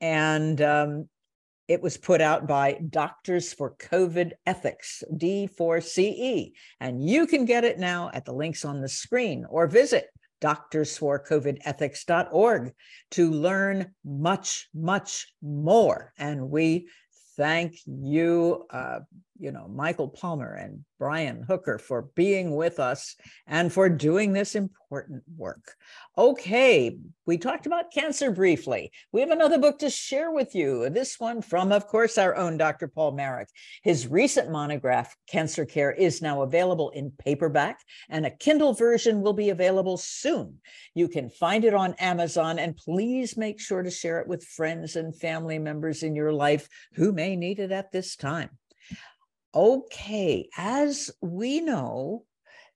[0.00, 1.08] And um,
[1.68, 6.52] it was put out by Doctors for COVID Ethics, D4CE.
[6.80, 10.08] And you can get it now at the links on the screen or visit
[10.40, 12.72] doctorsforcovidethics.org
[13.10, 16.12] to learn much, much more.
[16.18, 16.88] And we
[17.36, 19.00] thank you, uh,
[19.38, 23.14] you know, Michael Palmer and Brian Hooker for being with us
[23.46, 25.76] and for doing this important work.
[26.16, 28.90] Okay, we talked about cancer briefly.
[29.12, 30.90] We have another book to share with you.
[30.90, 32.88] This one from, of course, our own Dr.
[32.88, 33.48] Paul Marik.
[33.82, 39.34] His recent monograph, Cancer Care, is now available in paperback, and a Kindle version will
[39.34, 40.58] be available soon.
[40.94, 44.96] You can find it on Amazon, and please make sure to share it with friends
[44.96, 48.50] and family members in your life who may need it at this time.
[49.54, 52.24] Okay, as we know,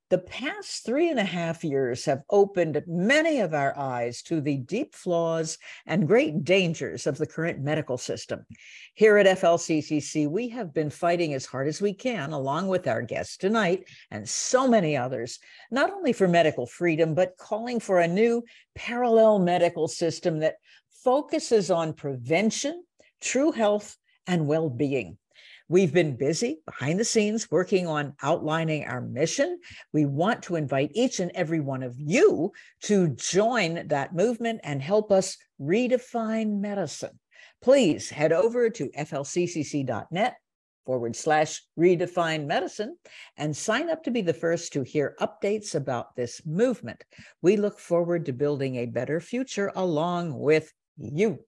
[0.09, 4.59] the past three and a half years have opened many of our eyes to the
[4.59, 5.57] deep flaws
[5.87, 8.45] and great dangers of the current medical system.
[8.95, 13.01] Here at FLCCC, we have been fighting as hard as we can, along with our
[13.01, 15.39] guests tonight and so many others,
[15.71, 18.45] not only for medical freedom, but calling for a new
[18.75, 20.57] parallel medical system that
[21.05, 22.85] focuses on prevention,
[23.21, 23.97] true health,
[24.27, 25.17] and well being.
[25.73, 29.59] We've been busy behind the scenes working on outlining our mission.
[29.95, 32.53] We want to invite each and every one of you
[32.83, 37.19] to join that movement and help us redefine medicine.
[37.63, 40.37] Please head over to flccc.net
[40.85, 42.99] forward slash redefine medicine
[43.39, 47.03] and sign up to be the first to hear updates about this movement.
[47.41, 51.39] We look forward to building a better future along with you.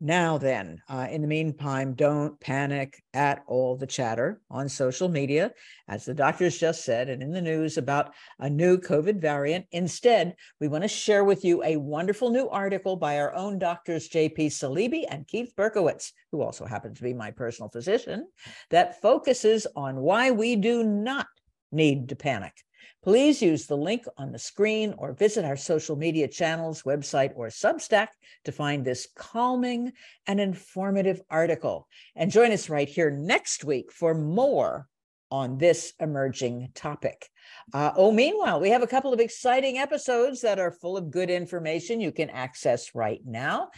[0.00, 5.52] Now, then, uh, in the meantime, don't panic at all the chatter on social media,
[5.88, 9.64] as the doctors just said, and in the news about a new COVID variant.
[9.72, 14.10] Instead, we want to share with you a wonderful new article by our own doctors,
[14.10, 18.28] JP Saleeby and Keith Berkowitz, who also happens to be my personal physician,
[18.68, 21.26] that focuses on why we do not
[21.72, 22.65] need to panic.
[23.06, 27.46] Please use the link on the screen or visit our social media channels, website, or
[27.46, 28.08] Substack
[28.44, 29.92] to find this calming
[30.26, 31.86] and informative article.
[32.16, 34.88] And join us right here next week for more
[35.30, 37.28] on this emerging topic.
[37.72, 41.30] Uh, oh, meanwhile, we have a couple of exciting episodes that are full of good
[41.30, 43.68] information you can access right now.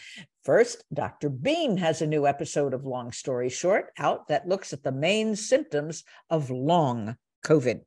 [0.42, 1.28] First, Dr.
[1.28, 5.36] Beam has a new episode of Long Story Short out that looks at the main
[5.36, 7.82] symptoms of long COVID.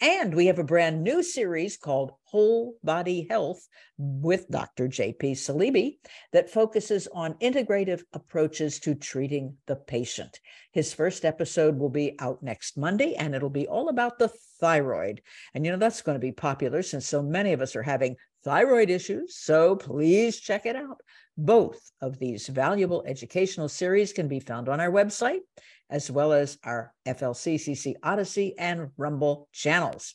[0.00, 3.66] And we have a brand new series called Whole Body Health
[3.98, 4.88] with Dr.
[4.88, 5.98] JP Saleeby
[6.32, 10.40] that focuses on integrative approaches to treating the patient.
[10.72, 15.22] His first episode will be out next Monday, and it'll be all about the thyroid.
[15.54, 18.16] And you know, that's going to be popular since so many of us are having
[18.44, 19.36] thyroid issues.
[19.36, 21.00] So please check it out.
[21.36, 25.40] Both of these valuable educational series can be found on our website
[25.90, 30.14] as well as our FLCCC Odysee and Rumble channels.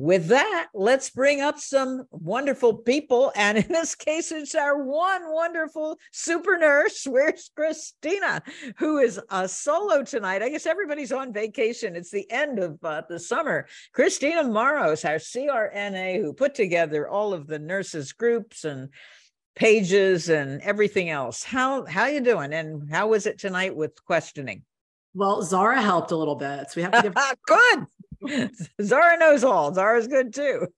[0.00, 3.32] With that, let's bring up some wonderful people.
[3.36, 7.04] And in this case, it's our one wonderful super nurse.
[7.06, 8.42] Where's Christina,
[8.78, 10.42] who is a solo tonight?
[10.42, 11.96] I guess everybody's on vacation.
[11.96, 13.66] It's the end of uh, the summer.
[13.92, 18.88] Christina Maros, our CRNA, who put together all of the nurses groups and
[19.54, 21.44] pages and everything else.
[21.44, 22.54] How how you doing?
[22.54, 24.64] And how was it tonight with questioning?
[25.14, 26.70] Well, Zara helped a little bit.
[26.70, 27.14] So we have to give
[27.46, 28.50] good.
[28.82, 29.74] Zara knows all.
[29.74, 30.68] Zara's good too.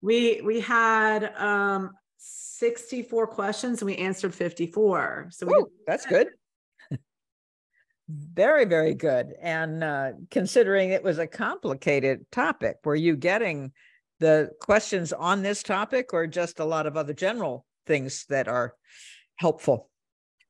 [0.00, 5.28] We we had um 64 questions and we answered 54.
[5.30, 6.28] So we Ooh, that's good.
[8.08, 9.34] very, very good.
[9.40, 13.72] And uh, considering it was a complicated topic, were you getting
[14.20, 18.74] the questions on this topic or just a lot of other general things that are
[19.36, 19.90] helpful?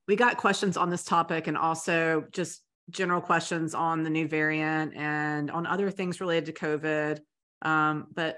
[0.07, 4.95] We got questions on this topic and also just general questions on the new variant
[4.95, 7.19] and on other things related to COVID.
[7.61, 8.37] Um, but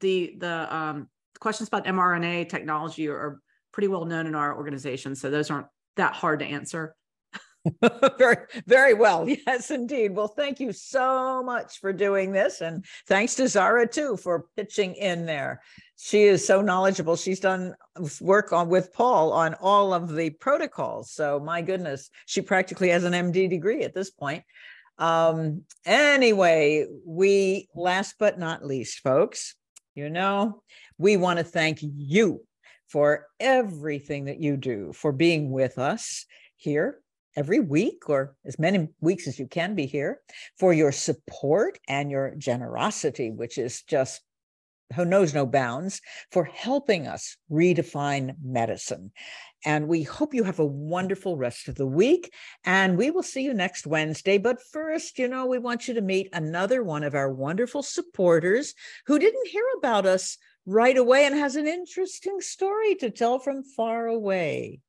[0.00, 3.40] the the um, questions about mRNA technology are, are
[3.72, 5.66] pretty well known in our organization, so those aren't
[5.96, 6.94] that hard to answer.
[8.18, 8.36] very,
[8.66, 9.28] very well.
[9.46, 10.14] Yes, indeed.
[10.14, 12.60] Well, thank you so much for doing this.
[12.60, 15.62] And thanks to Zara, too, for pitching in there.
[15.96, 17.16] She is so knowledgeable.
[17.16, 17.74] She's done
[18.20, 21.12] work on with Paul on all of the protocols.
[21.12, 24.44] So, my goodness, she practically has an MD degree at this point.
[24.98, 29.54] Um, anyway, we last but not least, folks,
[29.94, 30.62] you know,
[30.98, 32.42] we want to thank you
[32.88, 37.00] for everything that you do, for being with us here
[37.36, 40.20] every week or as many weeks as you can be here
[40.58, 44.22] for your support and your generosity, which is just
[44.94, 49.10] who knows no bounds for helping us redefine medicine.
[49.64, 52.32] And we hope you have a wonderful rest of the week.
[52.64, 54.38] And we will see you next Wednesday.
[54.38, 58.74] But first, you know, we want you to meet another one of our wonderful supporters
[59.06, 63.64] who didn't hear about us right away and has an interesting story to tell from
[63.64, 64.80] far away.